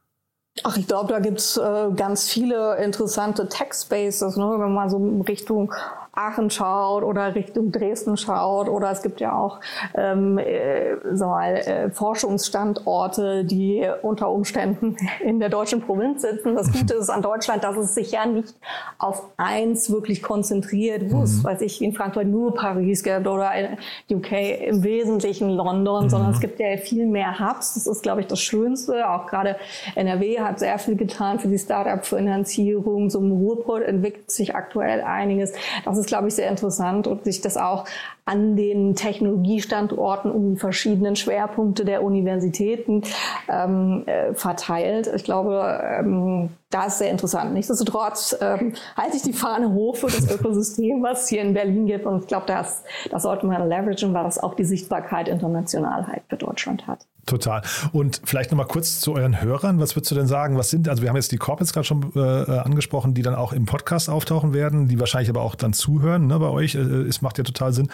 Ach, 0.64 0.76
ich 0.76 0.88
glaube, 0.88 1.14
da 1.14 1.20
gibt's 1.20 1.56
äh, 1.56 1.90
ganz 1.96 2.30
viele 2.30 2.76
interessante 2.84 3.48
Tech-Spaces, 3.48 4.36
ne? 4.36 4.56
wenn 4.58 4.74
man 4.74 4.90
so 4.90 5.22
Richtung 5.26 5.74
Aachen 6.14 6.50
schaut 6.50 7.04
oder 7.04 7.36
Richtung 7.36 7.72
Dresden 7.72 8.18
schaut 8.18 8.68
oder 8.68 8.92
es 8.92 9.02
gibt 9.02 9.22
ja 9.22 9.38
auch 9.38 9.62
ähm, 9.96 10.38
äh, 10.38 10.96
mal, 11.18 11.56
äh, 11.56 11.90
Forschungsstandorte, 11.90 13.46
die 13.46 13.88
unter 14.02 14.30
Umständen 14.30 14.98
in 15.24 15.40
der 15.40 15.48
deutschen 15.48 15.82
Provinz 15.82 16.22
sitzen. 16.22 16.56
Das 16.56 16.72
Gute 16.72 16.96
ist 16.96 17.10
an 17.10 17.22
Deutschland, 17.22 17.64
dass 17.64 17.78
es 17.78 17.96
sich 17.96 18.12
ja 18.12 18.26
nicht 18.26 18.54
auf 18.98 19.24
eins 19.38 19.90
wirklich 19.90 20.22
konzentriert, 20.22 21.12
wo 21.12 21.24
es, 21.24 21.38
mhm. 21.38 21.44
weiß 21.46 21.62
ich, 21.62 21.82
in 21.82 21.94
Frankreich 21.94 22.28
nur 22.28 22.54
Paris 22.56 23.04
gibt 23.04 23.26
oder 23.26 23.52
in 23.54 23.78
UK 24.18 24.32
im 24.68 24.84
Wesentlichen 24.84 25.50
London, 25.50 26.06
mhm. 26.06 26.10
sondern 26.10 26.32
es 26.32 26.42
gibt 26.42 26.60
ja 26.60 26.76
viel 26.76 27.06
mehr 27.06 27.40
Hubs. 27.40 27.76
Das 27.76 27.88
ist, 27.88 28.04
glaube 28.04 28.20
ich, 28.20 28.28
das 28.28 28.42
Schönste. 28.42 29.10
Auch 29.10 29.28
gerade 29.28 29.56
NRW 29.96 30.42
hat 30.42 30.60
sehr 30.60 30.78
viel 30.78 30.98
getan 30.98 31.40
für 31.40 31.48
die 31.48 31.58
Startup-Finanzierung. 31.58 33.10
So 33.10 33.20
im 33.20 33.32
Ruhrpott 33.32 33.84
entwickelt 33.84 34.30
sich 34.30 34.56
aktuell 34.56 35.02
einiges. 35.02 35.54
Das 35.86 36.01
ist, 36.02 36.08
glaube 36.08 36.28
ich, 36.28 36.36
sehr 36.36 36.50
interessant 36.50 37.08
und 37.08 37.24
sich 37.24 37.42
das 37.42 37.58
auch 37.58 37.86
an 38.26 38.56
den 38.56 38.96
Technologiestandorten 38.96 40.32
um 40.32 40.54
die 40.54 40.60
verschiedenen 40.60 41.16
Schwerpunkte 41.16 41.86
der 41.86 42.04
Universitäten 42.04 43.02
ähm, 43.50 44.04
äh, 44.06 44.34
verteilt. 44.34 45.10
Ich 45.16 45.24
glaube, 45.24 45.82
ähm, 46.00 46.50
da 46.70 46.86
ist 46.86 47.00
sehr 47.00 47.10
interessant. 47.10 47.54
Nichtsdestotrotz 47.54 48.38
ähm, 48.40 48.74
halte 48.96 49.18
ich 49.18 49.24
die 49.24 49.34
Fahne 49.34 49.74
hoch 49.74 49.96
für 49.96 50.08
das 50.08 50.30
Ökosystem, 50.30 51.04
was 51.04 51.24
es 51.24 51.30
hier 51.30 51.42
in 51.42 51.54
Berlin 51.54 51.86
gibt. 51.86 52.06
Und 52.06 52.22
ich 52.22 52.28
glaube, 52.28 52.46
das, 52.48 52.84
das 53.10 53.24
sollte 53.24 53.46
man 53.46 53.68
leveragen, 53.68 54.14
weil 54.14 54.24
das 54.24 54.38
auch 54.38 54.54
die 54.54 54.66
Sichtbarkeit 54.66 55.28
international 55.28 56.08
halt 56.08 56.24
für 56.30 56.38
Deutschland 56.38 56.88
hat. 56.88 57.06
Total. 57.26 57.62
Und 57.92 58.22
vielleicht 58.24 58.52
nochmal 58.52 58.66
kurz 58.66 59.00
zu 59.00 59.14
euren 59.14 59.42
Hörern. 59.42 59.80
Was 59.80 59.96
würdest 59.96 60.12
du 60.12 60.16
denn 60.16 60.28
sagen? 60.28 60.58
Was 60.58 60.70
sind, 60.70 60.90
also 60.90 61.02
wir 61.02 61.10
haben 61.10 61.16
jetzt 61.16 61.32
die 61.32 61.38
Corporates 61.38 61.72
gerade 61.72 61.86
schon 61.86 62.12
äh, 62.16 62.20
angesprochen, 62.20 63.14
die 63.14 63.22
dann 63.22 63.36
auch 63.36 63.54
im 63.54 63.66
Podcast 63.66 64.10
auftauchen 64.10 64.54
werden, 64.54 64.88
die 64.88 65.00
wahrscheinlich 65.00 65.30
aber 65.30 65.42
auch 65.42 65.56
dann 65.56 65.74
zuhören 65.74 66.28
ne, 66.28 66.40
bei 66.40 66.48
euch. 66.48 66.76
Äh, 66.76 66.80
es 66.80 67.22
macht 67.22 67.38
ja 67.38 67.44
total 67.44 67.74
Sinn. 67.74 67.90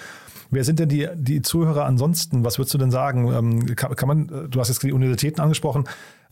Wer 0.50 0.64
sind 0.64 0.80
denn 0.80 0.90
die, 0.90 1.08
die 1.14 1.42
Zuhörer 1.42 1.86
ansonsten? 1.86 2.46
Was 2.46 2.58
würdest 2.58 2.74
du 2.74 2.78
denn 2.78 2.92
sagen? 2.92 3.32
Ähm, 3.34 3.76
kann, 3.76 3.96
kann 3.96 4.08
man, 4.08 4.30
äh, 4.30 4.48
du 4.48 4.60
hast 4.60 4.70
jetzt 4.70 4.82
die 4.84 4.94
Universitäten 4.94 5.42
angesprochen. 5.42 5.84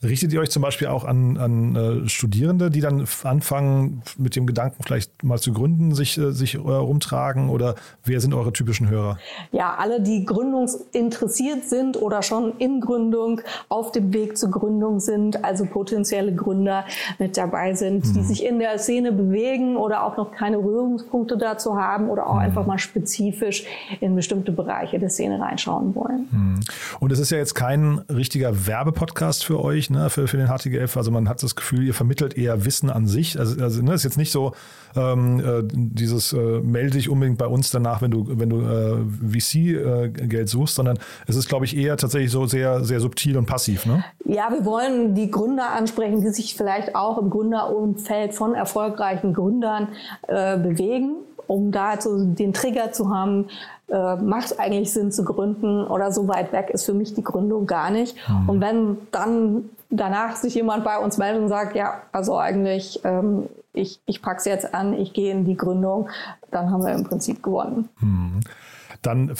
Richtet 0.03 0.33
ihr 0.33 0.41
euch 0.41 0.49
zum 0.49 0.61
Beispiel 0.61 0.87
auch 0.87 1.05
an, 1.05 1.37
an 1.37 1.75
äh, 1.75 2.09
Studierende, 2.09 2.69
die 2.69 2.81
dann 2.81 3.05
anfangen, 3.23 4.01
mit 4.17 4.35
dem 4.35 4.45
Gedanken 4.45 4.83
vielleicht 4.83 5.23
mal 5.23 5.39
zu 5.39 5.53
gründen, 5.53 5.95
sich, 5.95 6.17
äh, 6.17 6.31
sich 6.31 6.55
äh, 6.55 6.57
rumtragen? 6.57 7.49
Oder 7.49 7.75
wer 8.03 8.19
sind 8.19 8.33
eure 8.33 8.53
typischen 8.53 8.89
Hörer? 8.89 9.17
Ja, 9.51 9.75
alle, 9.75 10.01
die 10.01 10.25
gründungsinteressiert 10.25 11.65
sind 11.65 12.01
oder 12.01 12.21
schon 12.21 12.57
in 12.57 12.81
Gründung, 12.81 13.41
auf 13.69 13.91
dem 13.91 14.13
Weg 14.13 14.37
zur 14.37 14.51
Gründung 14.51 14.99
sind, 14.99 15.43
also 15.43 15.65
potenzielle 15.65 16.33
Gründer 16.33 16.85
mit 17.19 17.37
dabei 17.37 17.73
sind, 17.73 18.05
mhm. 18.05 18.13
die 18.13 18.23
sich 18.23 18.45
in 18.45 18.59
der 18.59 18.77
Szene 18.77 19.11
bewegen 19.11 19.77
oder 19.77 20.03
auch 20.03 20.17
noch 20.17 20.31
keine 20.31 20.57
Rührungspunkte 20.57 21.37
dazu 21.37 21.77
haben 21.77 22.09
oder 22.09 22.27
auch 22.27 22.35
mhm. 22.35 22.39
einfach 22.39 22.65
mal 22.65 22.77
spezifisch 22.77 23.65
in 24.01 24.15
bestimmte 24.15 24.51
Bereiche 24.51 24.99
der 24.99 25.09
Szene 25.09 25.39
reinschauen 25.39 25.95
wollen. 25.95 26.27
Mhm. 26.31 26.59
Und 26.99 27.11
es 27.11 27.19
ist 27.19 27.31
ja 27.31 27.37
jetzt 27.37 27.55
kein 27.55 27.99
richtiger 28.09 28.67
Werbepodcast 28.67 29.45
für 29.45 29.63
euch, 29.63 29.84
ne, 29.89 30.09
für, 30.09 30.27
für 30.27 30.37
den 30.37 30.47
HTGF. 30.47 30.97
Also 30.97 31.11
man 31.11 31.29
hat 31.29 31.41
das 31.43 31.55
Gefühl, 31.55 31.83
ihr 31.83 31.93
vermittelt 31.93 32.37
eher 32.37 32.65
Wissen 32.65 32.89
an 32.89 33.07
sich. 33.07 33.39
Also, 33.39 33.61
also 33.61 33.81
ne, 33.81 33.93
ist 33.93 34.03
jetzt 34.03 34.17
nicht 34.17 34.31
so 34.31 34.53
ähm, 34.95 35.39
äh, 35.39 35.63
dieses 35.71 36.33
äh, 36.33 36.37
melde 36.37 36.91
dich 36.91 37.09
unbedingt 37.09 37.37
bei 37.37 37.47
uns 37.47 37.71
danach, 37.71 38.01
wenn 38.01 38.11
du, 38.11 38.25
wenn 38.27 38.49
du 38.49 38.61
äh, 38.61 39.39
VC-Geld 39.39 40.49
suchst, 40.49 40.75
sondern 40.75 40.97
es 41.27 41.35
ist, 41.35 41.49
glaube 41.49 41.65
ich, 41.65 41.75
eher 41.75 41.97
tatsächlich 41.97 42.31
so 42.31 42.45
sehr, 42.45 42.83
sehr 42.83 42.99
subtil 42.99 43.37
und 43.37 43.45
passiv. 43.45 43.85
Ne? 43.85 44.03
Ja, 44.25 44.49
wir 44.51 44.65
wollen 44.65 45.15
die 45.15 45.29
Gründer 45.29 45.71
ansprechen, 45.71 46.21
die 46.21 46.29
sich 46.29 46.55
vielleicht 46.55 46.95
auch 46.95 47.17
im 47.17 47.29
Gründerumfeld 47.29 48.33
von 48.33 48.53
erfolgreichen 48.53 49.33
Gründern 49.33 49.89
äh, 50.27 50.57
bewegen 50.57 51.15
um 51.47 51.71
da 51.71 51.99
so 51.99 52.25
den 52.25 52.53
Trigger 52.53 52.91
zu 52.91 53.13
haben, 53.13 53.47
äh, 53.87 54.15
macht 54.15 54.45
es 54.45 54.59
eigentlich 54.59 54.91
Sinn 54.91 55.11
zu 55.11 55.23
gründen 55.23 55.85
oder 55.85 56.11
so 56.11 56.27
weit 56.27 56.51
weg 56.51 56.69
ist 56.71 56.85
für 56.85 56.93
mich 56.93 57.13
die 57.13 57.23
Gründung 57.23 57.67
gar 57.67 57.91
nicht. 57.91 58.15
Mhm. 58.27 58.49
Und 58.49 58.61
wenn 58.61 58.97
dann 59.11 59.69
danach 59.89 60.35
sich 60.35 60.55
jemand 60.55 60.83
bei 60.83 60.97
uns 60.97 61.17
meldet 61.17 61.41
und 61.41 61.49
sagt, 61.49 61.75
ja, 61.75 62.01
also 62.11 62.37
eigentlich, 62.37 62.99
ähm, 63.03 63.49
ich, 63.73 63.99
ich 64.05 64.21
pack's 64.21 64.45
jetzt 64.45 64.73
an, 64.73 64.93
ich 64.93 65.13
gehe 65.13 65.31
in 65.31 65.45
die 65.45 65.57
Gründung, 65.57 66.09
dann 66.51 66.71
haben 66.71 66.83
wir 66.83 66.93
im 66.93 67.03
Prinzip 67.03 67.43
gewonnen. 67.43 67.89
Mhm. 67.99 68.39
Dann, 69.05 69.33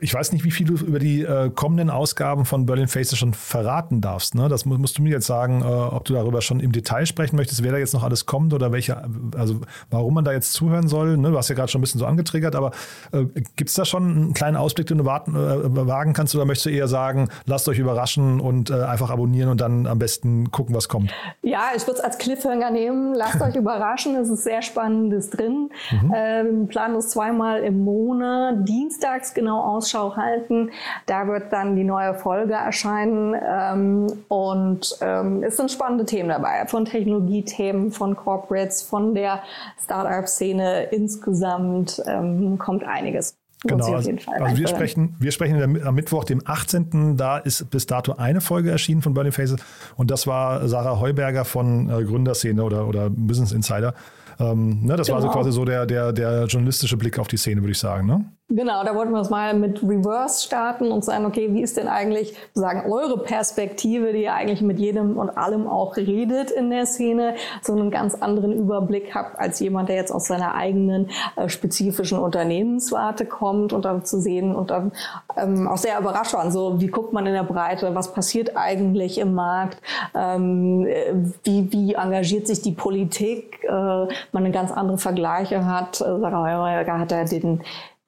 ich 0.00 0.12
weiß 0.14 0.32
nicht, 0.32 0.44
wie 0.44 0.50
viel 0.50 0.66
du 0.66 0.74
über 0.74 0.98
die 0.98 1.22
äh, 1.22 1.50
kommenden 1.50 1.90
Ausgaben 1.90 2.44
von 2.44 2.66
Berlin 2.66 2.88
Faces 2.88 3.16
schon 3.18 3.34
verraten 3.34 4.00
darfst. 4.00 4.34
Ne? 4.34 4.48
Das 4.48 4.64
mu- 4.64 4.78
musst 4.78 4.98
du 4.98 5.02
mir 5.02 5.10
jetzt 5.10 5.26
sagen, 5.26 5.62
äh, 5.62 5.64
ob 5.64 6.04
du 6.04 6.14
darüber 6.14 6.40
schon 6.42 6.60
im 6.60 6.72
Detail 6.72 7.06
sprechen 7.06 7.36
möchtest, 7.36 7.62
wer 7.62 7.72
da 7.72 7.78
jetzt 7.78 7.94
noch 7.94 8.02
alles 8.02 8.26
kommt 8.26 8.52
oder 8.54 8.72
welche, 8.72 9.02
also 9.36 9.60
warum 9.90 10.14
man 10.14 10.24
da 10.24 10.32
jetzt 10.32 10.52
zuhören 10.52 10.88
soll. 10.88 11.16
Ne? 11.16 11.30
Du 11.30 11.36
hast 11.38 11.48
ja 11.48 11.54
gerade 11.54 11.68
schon 11.70 11.80
ein 11.80 11.82
bisschen 11.82 12.00
so 12.00 12.06
angetriggert, 12.06 12.56
aber 12.56 12.72
äh, 13.12 13.24
gibt 13.56 13.68
es 13.70 13.74
da 13.74 13.84
schon 13.84 14.04
einen 14.10 14.34
kleinen 14.34 14.56
Ausblick, 14.56 14.86
den 14.86 14.98
du 14.98 15.04
warten, 15.04 15.34
äh, 15.36 15.86
wagen 15.86 16.12
kannst 16.12 16.34
oder 16.34 16.44
möchtest 16.44 16.66
du 16.66 16.70
eher 16.70 16.88
sagen, 16.88 17.28
lasst 17.44 17.68
euch 17.68 17.78
überraschen 17.78 18.40
und 18.40 18.70
äh, 18.70 18.74
einfach 18.82 19.10
abonnieren 19.10 19.50
und 19.50 19.60
dann 19.60 19.86
am 19.86 19.98
besten 19.98 20.50
gucken, 20.50 20.74
was 20.74 20.88
kommt? 20.88 21.10
Ja, 21.42 21.68
ich 21.76 21.86
würde 21.86 21.98
es 21.98 22.04
als 22.04 22.18
Cliffhanger 22.18 22.70
nehmen. 22.70 23.14
Lasst 23.14 23.40
euch 23.40 23.54
überraschen, 23.56 24.16
es 24.16 24.28
ist 24.28 24.44
sehr 24.44 24.62
Spannendes 24.62 25.30
drin. 25.30 25.70
Ähm, 26.14 26.60
wir 26.62 26.66
planen 26.68 26.96
es 26.96 27.10
zweimal 27.10 27.62
im 27.62 27.84
Monat, 27.84 28.68
dienstags 28.96 29.34
genau 29.34 29.60
Ausschau 29.60 30.16
halten. 30.16 30.70
Da 31.06 31.26
wird 31.26 31.52
dann 31.52 31.76
die 31.76 31.84
neue 31.84 32.14
Folge 32.14 32.54
erscheinen. 32.54 33.34
Ähm, 33.34 34.06
und 34.28 34.96
ähm, 35.00 35.42
es 35.42 35.56
sind 35.56 35.70
spannende 35.70 36.04
Themen 36.04 36.28
dabei, 36.28 36.66
von 36.66 36.84
Technologiethemen, 36.84 37.92
von 37.92 38.16
Corporates, 38.16 38.82
von 38.82 39.14
der 39.14 39.42
Startup-Szene 39.82 40.84
insgesamt 40.84 42.02
ähm, 42.06 42.58
kommt 42.58 42.84
einiges. 42.84 43.36
Genau, 43.62 43.94
also, 43.94 44.12
also 44.26 44.56
wir 44.58 44.68
sprechen, 44.68 45.16
wir 45.18 45.32
sprechen 45.32 45.80
am 45.84 45.94
Mittwoch, 45.94 46.24
dem 46.24 46.42
18. 46.44 47.16
Da 47.16 47.38
ist 47.38 47.68
bis 47.70 47.86
dato 47.86 48.14
eine 48.16 48.40
Folge 48.40 48.70
erschienen 48.70 49.02
von 49.02 49.14
Burning 49.14 49.32
Faces 49.32 49.60
und 49.96 50.10
das 50.10 50.26
war 50.26 50.68
Sarah 50.68 51.00
Heuberger 51.00 51.44
von 51.44 51.88
äh, 51.88 52.04
Gründerszene 52.04 52.62
oder, 52.62 52.86
oder 52.86 53.10
Business 53.10 53.52
Insider. 53.52 53.94
Ähm, 54.38 54.84
ne, 54.84 54.96
das 54.96 55.08
war 55.08 55.16
also 55.16 55.28
Genau. 55.28 55.38
quasi 55.38 55.52
so 55.52 55.64
der, 55.64 55.86
der, 55.86 56.12
der 56.12 56.44
journalistische 56.44 56.96
Blick 56.96 57.18
auf 57.18 57.28
die 57.28 57.38
Szene, 57.38 57.62
würde 57.62 57.72
ich 57.72 57.78
sagen. 57.78 58.06
Ne? 58.06 58.26
Genau, 58.48 58.84
da 58.84 58.94
wollten 58.94 59.10
wir 59.10 59.20
es 59.20 59.28
mal 59.28 59.54
mit 59.54 59.82
Reverse 59.82 60.46
starten 60.46 60.92
und 60.92 61.04
sagen, 61.04 61.26
okay, 61.26 61.52
wie 61.52 61.62
ist 61.62 61.76
denn 61.76 61.88
eigentlich 61.88 62.36
sozusagen 62.54 62.88
eure 62.88 63.18
Perspektive, 63.18 64.12
die 64.12 64.22
ihr 64.22 64.34
eigentlich 64.34 64.62
mit 64.62 64.78
jedem 64.78 65.18
und 65.18 65.30
allem 65.30 65.66
auch 65.66 65.96
redet 65.96 66.52
in 66.52 66.70
der 66.70 66.86
Szene, 66.86 67.34
so 67.60 67.72
einen 67.72 67.90
ganz 67.90 68.14
anderen 68.14 68.52
Überblick 68.52 69.16
habt 69.16 69.36
als 69.36 69.58
jemand, 69.58 69.88
der 69.88 69.96
jetzt 69.96 70.12
aus 70.12 70.28
seiner 70.28 70.54
eigenen 70.54 71.10
äh, 71.34 71.48
spezifischen 71.48 72.20
Unternehmenswarte 72.20 73.26
kommt 73.26 73.72
und 73.72 73.84
dann 73.84 74.04
zu 74.04 74.20
sehen 74.20 74.54
und 74.54 74.70
dann 74.70 74.92
ähm, 75.36 75.66
auch 75.66 75.78
sehr 75.78 75.98
überrascht 75.98 76.34
waren, 76.34 76.52
so 76.52 76.80
wie 76.80 76.86
guckt 76.86 77.12
man 77.12 77.26
in 77.26 77.32
der 77.32 77.42
Breite, 77.42 77.96
was 77.96 78.12
passiert 78.12 78.56
eigentlich 78.56 79.18
im 79.18 79.34
Markt, 79.34 79.82
ähm, 80.14 80.86
äh, 80.86 81.14
wie, 81.42 81.72
wie 81.72 81.94
engagiert 81.94 82.46
sich 82.46 82.62
die 82.62 82.72
Politik, 82.72 83.64
äh, 83.64 83.70
man 83.70 84.08
eine 84.32 84.52
ganz 84.52 84.70
andere 84.70 84.98
Vergleiche 84.98 85.66
hat. 85.66 86.00
Äh, 86.00 86.20
Sarah 86.20 86.44
Heuberger 86.44 87.00
hat 87.00 87.10
da 87.10 87.24
den 87.24 87.62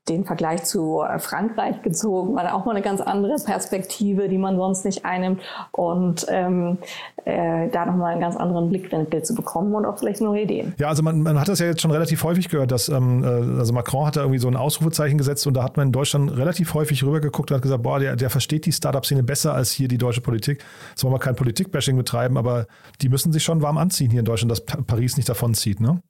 den 0.09 0.25
Vergleich 0.25 0.65
zu 0.65 1.03
äh, 1.03 1.19
Frankreich 1.19 1.83
gezogen, 1.83 2.35
war 2.35 2.55
auch 2.55 2.65
mal 2.65 2.73
eine 2.73 2.83
ganz 2.83 3.01
andere 3.01 3.37
Perspektive, 3.45 4.29
die 4.29 4.39
man 4.39 4.57
sonst 4.57 4.85
nicht 4.85 5.05
einnimmt 5.05 5.41
und 5.73 6.27
ähm, 6.29 6.79
äh, 7.25 7.69
da 7.69 7.87
nochmal 7.87 8.13
einen 8.13 8.21
ganz 8.21 8.37
anderen 8.37 8.69
Blickwinkel 8.69 9.23
zu 9.23 9.35
bekommen 9.35 9.75
und 9.75 9.85
auch 9.85 9.99
vielleicht 9.99 10.21
neue 10.21 10.43
Ideen. 10.43 10.75
Ja, 10.79 10.89
also 10.89 11.03
man, 11.03 11.23
man 11.23 11.39
hat 11.39 11.49
das 11.49 11.59
ja 11.59 11.67
jetzt 11.67 11.83
schon 11.83 11.91
relativ 11.91 12.25
häufig 12.25 12.49
gehört, 12.49 12.71
dass 12.71 12.89
ähm, 12.89 13.25
äh, 13.25 13.59
also 13.59 13.73
Macron 13.73 14.07
hat 14.07 14.17
da 14.17 14.21
irgendwie 14.21 14.39
so 14.39 14.49
ein 14.49 14.57
Ausrufezeichen 14.57 15.19
gesetzt 15.19 15.47
und 15.47 15.55
da 15.55 15.63
hat 15.63 15.77
man 15.77 15.89
in 15.89 15.93
Deutschland 15.93 16.37
relativ 16.37 16.75
häufig 16.75 17.05
rübergeguckt 17.05 17.51
und 17.51 17.57
hat 17.57 17.63
gesagt, 17.63 17.83
boah, 17.83 17.99
der, 17.99 18.17
der 18.17 18.31
versteht 18.31 18.67
die 18.67 18.73
Startup-Szene 18.73 19.23
besser 19.23 19.55
als 19.55 19.71
hier 19.71 19.89
die 19.89 19.99
deutsche 19.99 20.21
Politik. 20.21 20.65
Jetzt 20.91 21.05
wollen 21.05 21.15
wir 21.15 21.19
kein 21.19 21.37
Politik-Bashing 21.37 21.97
betreiben, 21.97 22.37
aber 22.37 22.67
die 23.03 23.09
müssen 23.09 23.33
sich 23.33 23.43
schon 23.43 23.63
warm 23.63 23.79
anziehen 23.79 24.11
hier 24.11 24.21
in 24.21 24.25
Deutschland, 24.25 24.51
dass 24.51 24.65
Pa- 24.65 24.79
Paris 24.87 25.17
nicht 25.17 25.29
davonzieht, 25.29 25.81
ne? 25.81 26.01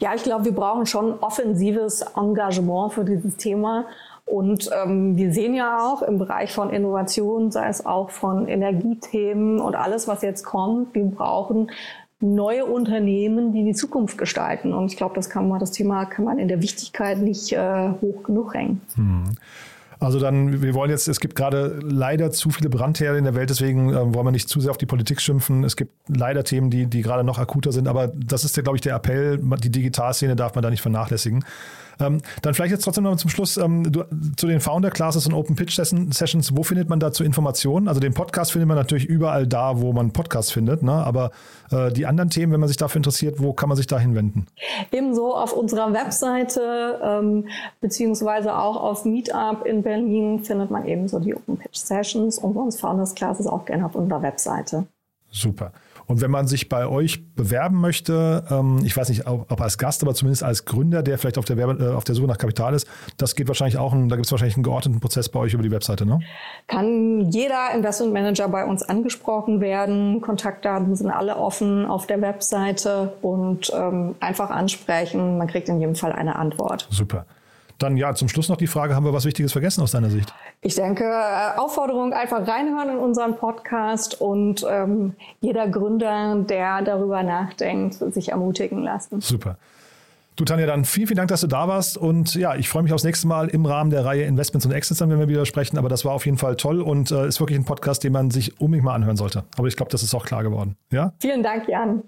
Ja, 0.00 0.14
ich 0.14 0.22
glaube, 0.22 0.44
wir 0.44 0.52
brauchen 0.54 0.86
schon 0.86 1.18
offensives 1.20 2.04
Engagement 2.16 2.92
für 2.92 3.04
dieses 3.28 3.36
Thema. 3.36 3.86
Und 4.24 4.70
ähm, 4.84 5.16
wir 5.16 5.32
sehen 5.32 5.54
ja 5.54 5.78
auch 5.78 6.02
im 6.02 6.18
Bereich 6.18 6.52
von 6.52 6.70
Innovation, 6.70 7.50
sei 7.50 7.68
es 7.68 7.86
auch 7.86 8.10
von 8.10 8.46
Energiethemen 8.46 9.58
und 9.58 9.74
alles, 9.74 10.06
was 10.06 10.20
jetzt 10.22 10.44
kommt, 10.44 10.94
wir 10.94 11.04
brauchen 11.04 11.70
neue 12.20 12.66
Unternehmen, 12.66 13.52
die 13.52 13.64
die 13.64 13.74
Zukunft 13.74 14.18
gestalten. 14.18 14.74
Und 14.74 14.90
ich 14.90 14.96
glaube, 14.96 15.14
das 15.14 15.30
kann 15.30 15.48
man, 15.48 15.60
das 15.60 15.70
Thema 15.70 16.04
kann 16.04 16.24
man 16.24 16.38
in 16.38 16.48
der 16.48 16.60
Wichtigkeit 16.60 17.18
nicht 17.18 17.52
äh, 17.52 17.90
hoch 18.02 18.24
genug 18.24 18.54
hängen. 18.54 18.82
Also 20.00 20.20
dann, 20.20 20.62
wir 20.62 20.74
wollen 20.74 20.90
jetzt, 20.90 21.08
es 21.08 21.20
gibt 21.20 21.34
gerade 21.34 21.78
leider 21.82 22.30
zu 22.30 22.50
viele 22.50 22.68
Brandherde 22.68 23.18
in 23.18 23.24
der 23.24 23.34
Welt, 23.34 23.50
deswegen 23.50 23.90
ähm, 23.90 24.14
wollen 24.14 24.26
wir 24.26 24.30
nicht 24.30 24.48
zu 24.48 24.60
sehr 24.60 24.70
auf 24.70 24.78
die 24.78 24.86
Politik 24.86 25.20
schimpfen. 25.20 25.64
Es 25.64 25.76
gibt 25.76 25.92
leider 26.08 26.44
Themen, 26.44 26.70
die, 26.70 26.86
die 26.86 27.02
gerade 27.02 27.24
noch 27.24 27.38
akuter 27.38 27.72
sind, 27.72 27.88
aber 27.88 28.08
das 28.08 28.44
ist 28.44 28.56
ja, 28.56 28.62
glaube 28.62 28.76
ich, 28.76 28.82
der 28.82 28.94
Appell, 28.94 29.38
die 29.38 29.70
Digitalszene 29.70 30.36
darf 30.36 30.54
man 30.54 30.62
da 30.62 30.70
nicht 30.70 30.82
vernachlässigen. 30.82 31.44
Ähm, 32.00 32.20
dann 32.42 32.54
vielleicht 32.54 32.72
jetzt 32.72 32.84
trotzdem 32.84 33.04
noch 33.04 33.16
zum 33.16 33.30
Schluss 33.30 33.56
ähm, 33.56 33.90
du, 33.90 34.04
zu 34.36 34.46
den 34.46 34.60
Founder 34.60 34.90
Classes 34.90 35.26
und 35.26 35.34
Open 35.34 35.56
Pitch 35.56 35.74
Session- 35.74 36.12
Sessions. 36.12 36.56
Wo 36.56 36.62
findet 36.62 36.88
man 36.88 37.00
dazu 37.00 37.24
Informationen? 37.24 37.88
Also 37.88 38.00
den 38.00 38.14
Podcast 38.14 38.52
findet 38.52 38.68
man 38.68 38.76
natürlich 38.76 39.06
überall 39.06 39.46
da, 39.46 39.80
wo 39.80 39.92
man 39.92 40.12
Podcasts 40.12 40.52
findet, 40.52 40.82
ne? 40.82 40.92
aber 40.92 41.30
äh, 41.70 41.92
die 41.92 42.06
anderen 42.06 42.30
Themen, 42.30 42.52
wenn 42.52 42.60
man 42.60 42.68
sich 42.68 42.76
dafür 42.76 42.98
interessiert, 42.98 43.40
wo 43.40 43.52
kann 43.52 43.68
man 43.68 43.76
sich 43.76 43.86
da 43.86 43.98
hinwenden? 43.98 44.46
Ebenso 44.92 45.34
auf 45.34 45.52
unserer 45.52 45.92
Webseite 45.92 47.00
ähm, 47.02 47.48
beziehungsweise 47.80 48.56
auch 48.56 48.76
auf 48.76 49.04
Meetup 49.04 49.64
in 49.64 49.82
Berlin 49.82 50.44
findet 50.44 50.70
man 50.70 50.86
ebenso 50.86 51.18
die 51.18 51.34
Open 51.34 51.56
Pitch 51.56 51.76
Sessions 51.76 52.38
und 52.38 52.54
sonst 52.54 52.80
Founders 52.80 53.14
Classes 53.14 53.46
auch 53.46 53.64
gerne 53.64 53.86
auf 53.86 53.94
unserer 53.94 54.22
Webseite. 54.22 54.86
Super. 55.30 55.72
Und 56.08 56.22
wenn 56.22 56.30
man 56.30 56.48
sich 56.48 56.68
bei 56.70 56.86
euch 56.86 57.34
bewerben 57.34 57.80
möchte, 57.80 58.44
ähm, 58.50 58.80
ich 58.82 58.96
weiß 58.96 59.10
nicht, 59.10 59.26
ob, 59.26 59.60
als 59.60 59.76
Gast, 59.76 60.02
aber 60.02 60.14
zumindest 60.14 60.42
als 60.42 60.64
Gründer, 60.64 61.02
der 61.02 61.18
vielleicht 61.18 61.36
auf 61.36 61.44
der, 61.44 61.58
Werbe, 61.58 61.84
äh, 61.84 61.94
auf 61.94 62.04
der 62.04 62.14
Suche 62.14 62.26
nach 62.26 62.38
Kapital 62.38 62.74
ist, 62.74 62.88
das 63.18 63.36
geht 63.36 63.46
wahrscheinlich 63.46 63.76
auch, 63.76 63.92
da 63.92 64.16
gibt 64.16 64.24
es 64.24 64.32
wahrscheinlich 64.32 64.56
einen 64.56 64.64
geordneten 64.64 65.00
Prozess 65.00 65.28
bei 65.28 65.38
euch 65.38 65.52
über 65.52 65.62
die 65.62 65.70
Webseite, 65.70 66.06
ne? 66.06 66.20
Kann 66.66 67.30
jeder 67.30 67.74
Investment 67.74 68.14
Manager 68.14 68.48
bei 68.48 68.64
uns 68.64 68.82
angesprochen 68.82 69.60
werden. 69.60 70.22
Kontaktdaten 70.22 70.96
sind 70.96 71.10
alle 71.10 71.36
offen 71.36 71.84
auf 71.84 72.06
der 72.06 72.22
Webseite 72.22 73.12
und 73.20 73.70
ähm, 73.74 74.14
einfach 74.20 74.50
ansprechen. 74.50 75.36
Man 75.36 75.46
kriegt 75.46 75.68
in 75.68 75.78
jedem 75.78 75.94
Fall 75.94 76.12
eine 76.12 76.36
Antwort. 76.36 76.88
Super. 76.90 77.26
Dann 77.78 77.96
ja, 77.96 78.14
zum 78.14 78.28
Schluss 78.28 78.48
noch 78.48 78.56
die 78.56 78.66
Frage, 78.66 78.94
haben 78.94 79.04
wir 79.04 79.12
was 79.12 79.24
Wichtiges 79.24 79.52
vergessen 79.52 79.82
aus 79.82 79.92
deiner 79.92 80.10
Sicht? 80.10 80.32
Ich 80.62 80.74
denke, 80.74 81.04
äh, 81.04 81.58
Aufforderung, 81.58 82.12
einfach 82.12 82.46
reinhören 82.46 82.90
in 82.90 82.98
unseren 82.98 83.36
Podcast 83.36 84.20
und 84.20 84.66
ähm, 84.68 85.14
jeder 85.40 85.68
Gründer, 85.68 86.36
der 86.48 86.82
darüber 86.82 87.22
nachdenkt, 87.22 87.94
sich 88.12 88.30
ermutigen 88.30 88.82
lassen. 88.82 89.20
Super. 89.20 89.56
Du, 90.38 90.44
Tanja, 90.44 90.66
dann 90.66 90.84
vielen, 90.84 91.08
vielen 91.08 91.16
Dank, 91.16 91.30
dass 91.30 91.40
du 91.40 91.48
da 91.48 91.66
warst. 91.66 91.98
Und 91.98 92.36
ja, 92.36 92.54
ich 92.54 92.68
freue 92.68 92.84
mich 92.84 92.92
aufs 92.92 93.02
nächste 93.02 93.26
Mal 93.26 93.48
im 93.48 93.66
Rahmen 93.66 93.90
der 93.90 94.04
Reihe 94.04 94.22
Investments 94.22 94.66
und 94.66 94.72
Exits, 94.72 95.00
dann, 95.00 95.10
wenn 95.10 95.18
wir 95.18 95.26
wieder 95.26 95.44
sprechen. 95.44 95.78
Aber 95.78 95.88
das 95.88 96.04
war 96.04 96.12
auf 96.12 96.26
jeden 96.26 96.38
Fall 96.38 96.54
toll 96.54 96.80
und 96.80 97.10
äh, 97.10 97.26
ist 97.26 97.40
wirklich 97.40 97.58
ein 97.58 97.64
Podcast, 97.64 98.04
den 98.04 98.12
man 98.12 98.30
sich 98.30 98.60
unbedingt 98.60 98.84
mal 98.84 98.94
anhören 98.94 99.16
sollte. 99.16 99.42
Aber 99.56 99.66
ich 99.66 99.76
glaube, 99.76 99.90
das 99.90 100.04
ist 100.04 100.14
auch 100.14 100.24
klar 100.24 100.44
geworden. 100.44 100.76
Ja? 100.92 101.12
Vielen 101.20 101.42
Dank, 101.42 101.68
Jan. 101.68 102.04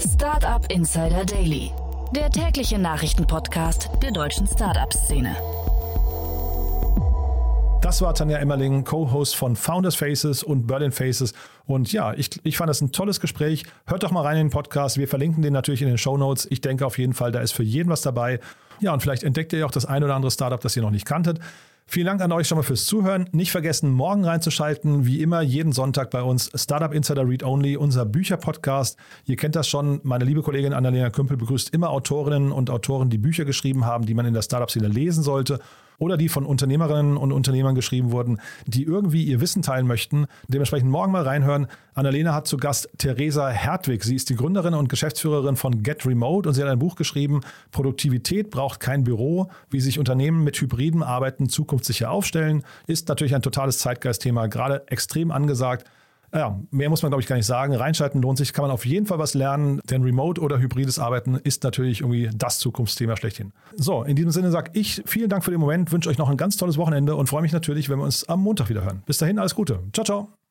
Startup 0.00 0.66
Insider 0.72 1.24
Daily, 1.24 1.70
der 2.12 2.30
tägliche 2.30 2.78
Nachrichtenpodcast 2.78 3.90
der 4.02 4.10
deutschen 4.10 4.46
Startup-Szene. 4.46 5.36
Das 7.80 8.00
war 8.00 8.14
Tanja 8.14 8.38
Emmerling, 8.38 8.84
Co-Host 8.84 9.36
von 9.36 9.56
Founders 9.56 9.94
Faces 9.94 10.42
und 10.42 10.66
Berlin 10.66 10.90
Faces. 10.90 11.34
Und 11.66 11.92
ja, 11.92 12.14
ich, 12.14 12.30
ich 12.42 12.56
fand 12.56 12.70
das 12.70 12.80
ein 12.80 12.92
tolles 12.92 13.20
Gespräch. 13.20 13.64
Hört 13.86 14.02
doch 14.02 14.10
mal 14.10 14.22
rein 14.22 14.38
in 14.38 14.46
den 14.46 14.52
Podcast. 14.52 14.96
Wir 14.96 15.06
verlinken 15.06 15.42
den 15.42 15.52
natürlich 15.52 15.82
in 15.82 15.88
den 15.88 15.98
Show 15.98 16.16
Notes. 16.16 16.46
Ich 16.50 16.60
denke 16.60 16.86
auf 16.86 16.98
jeden 16.98 17.12
Fall, 17.12 17.30
da 17.30 17.40
ist 17.40 17.52
für 17.52 17.62
jeden 17.62 17.90
was 17.90 18.00
dabei. 18.00 18.40
Ja, 18.80 18.92
und 18.92 19.00
vielleicht 19.00 19.22
entdeckt 19.22 19.52
ihr 19.52 19.60
ja 19.60 19.66
auch 19.66 19.70
das 19.70 19.84
ein 19.84 20.02
oder 20.02 20.14
andere 20.14 20.30
Startup, 20.30 20.60
das 20.60 20.76
ihr 20.76 20.82
noch 20.82 20.90
nicht 20.90 21.04
kanntet. 21.04 21.40
Vielen 21.86 22.06
Dank 22.06 22.22
an 22.22 22.32
euch 22.32 22.48
schon 22.48 22.56
mal 22.56 22.62
fürs 22.62 22.86
Zuhören. 22.86 23.28
Nicht 23.32 23.52
vergessen, 23.52 23.90
morgen 23.90 24.24
reinzuschalten. 24.24 25.06
Wie 25.06 25.20
immer, 25.20 25.42
jeden 25.42 25.72
Sonntag 25.72 26.10
bei 26.10 26.22
uns 26.22 26.50
Startup 26.54 26.92
Insider 26.92 27.28
Read 27.28 27.42
Only, 27.42 27.76
unser 27.76 28.06
Bücherpodcast. 28.06 28.96
Ihr 29.26 29.36
kennt 29.36 29.54
das 29.54 29.68
schon. 29.68 30.00
Meine 30.02 30.24
liebe 30.24 30.42
Kollegin 30.42 30.72
Annalena 30.72 31.10
Kümpel 31.10 31.36
begrüßt 31.36 31.70
immer 31.74 31.90
Autorinnen 31.90 32.52
und 32.52 32.70
Autoren, 32.70 33.10
die 33.10 33.18
Bücher 33.18 33.44
geschrieben 33.44 33.84
haben, 33.84 34.06
die 34.06 34.14
man 34.14 34.26
in 34.26 34.34
der 34.34 34.42
Startup-Szene 34.42 34.88
lesen 34.88 35.22
sollte 35.22 35.60
oder 35.98 36.16
die 36.16 36.28
von 36.28 36.46
Unternehmerinnen 36.46 37.16
und 37.16 37.32
Unternehmern 37.32 37.74
geschrieben 37.74 38.12
wurden, 38.12 38.40
die 38.66 38.84
irgendwie 38.84 39.24
ihr 39.24 39.40
Wissen 39.40 39.62
teilen 39.62 39.86
möchten. 39.86 40.26
Dementsprechend 40.48 40.90
morgen 40.90 41.12
mal 41.12 41.22
reinhören. 41.22 41.66
Annalena 41.94 42.34
hat 42.34 42.46
zu 42.46 42.56
Gast 42.56 42.88
Theresa 42.98 43.48
Hertwig. 43.48 44.02
Sie 44.04 44.16
ist 44.16 44.30
die 44.30 44.36
Gründerin 44.36 44.74
und 44.74 44.88
Geschäftsführerin 44.88 45.56
von 45.56 45.82
Get 45.82 46.06
Remote 46.06 46.48
und 46.48 46.54
sie 46.54 46.62
hat 46.62 46.68
ein 46.68 46.78
Buch 46.78 46.96
geschrieben, 46.96 47.40
Produktivität 47.70 48.50
braucht 48.50 48.80
kein 48.80 49.04
Büro, 49.04 49.48
wie 49.70 49.80
sich 49.80 49.98
Unternehmen 49.98 50.44
mit 50.44 50.60
hybriden 50.60 51.02
Arbeiten 51.02 51.48
zukunftssicher 51.48 52.10
aufstellen. 52.10 52.62
Ist 52.86 53.08
natürlich 53.08 53.34
ein 53.34 53.42
totales 53.42 53.78
Zeitgeistthema, 53.78 54.46
gerade 54.46 54.82
extrem 54.88 55.30
angesagt. 55.30 55.86
Ja, 56.34 56.58
mehr 56.70 56.90
muss 56.90 57.02
man, 57.02 57.10
glaube 57.10 57.22
ich, 57.22 57.28
gar 57.28 57.36
nicht 57.36 57.46
sagen. 57.46 57.74
Reinschalten 57.74 58.20
lohnt 58.20 58.38
sich, 58.38 58.52
kann 58.52 58.64
man 58.64 58.72
auf 58.72 58.84
jeden 58.84 59.06
Fall 59.06 59.18
was 59.18 59.34
lernen, 59.34 59.80
denn 59.88 60.02
Remote 60.02 60.40
oder 60.40 60.58
hybrides 60.58 60.98
Arbeiten 60.98 61.36
ist 61.36 61.62
natürlich 61.62 62.00
irgendwie 62.00 62.28
das 62.34 62.58
Zukunftsthema 62.58 63.16
schlechthin. 63.16 63.52
So, 63.76 64.02
in 64.02 64.16
diesem 64.16 64.32
Sinne 64.32 64.50
sage 64.50 64.72
ich 64.74 65.02
vielen 65.06 65.28
Dank 65.28 65.44
für 65.44 65.52
den 65.52 65.60
Moment, 65.60 65.92
wünsche 65.92 66.10
euch 66.10 66.18
noch 66.18 66.28
ein 66.28 66.36
ganz 66.36 66.56
tolles 66.56 66.76
Wochenende 66.76 67.14
und 67.14 67.28
freue 67.28 67.42
mich 67.42 67.52
natürlich, 67.52 67.88
wenn 67.88 67.98
wir 67.98 68.04
uns 68.04 68.28
am 68.28 68.42
Montag 68.42 68.68
wieder 68.68 68.82
hören. 68.82 69.02
Bis 69.06 69.18
dahin, 69.18 69.38
alles 69.38 69.54
Gute. 69.54 69.78
Ciao, 69.92 70.04
ciao. 70.04 70.43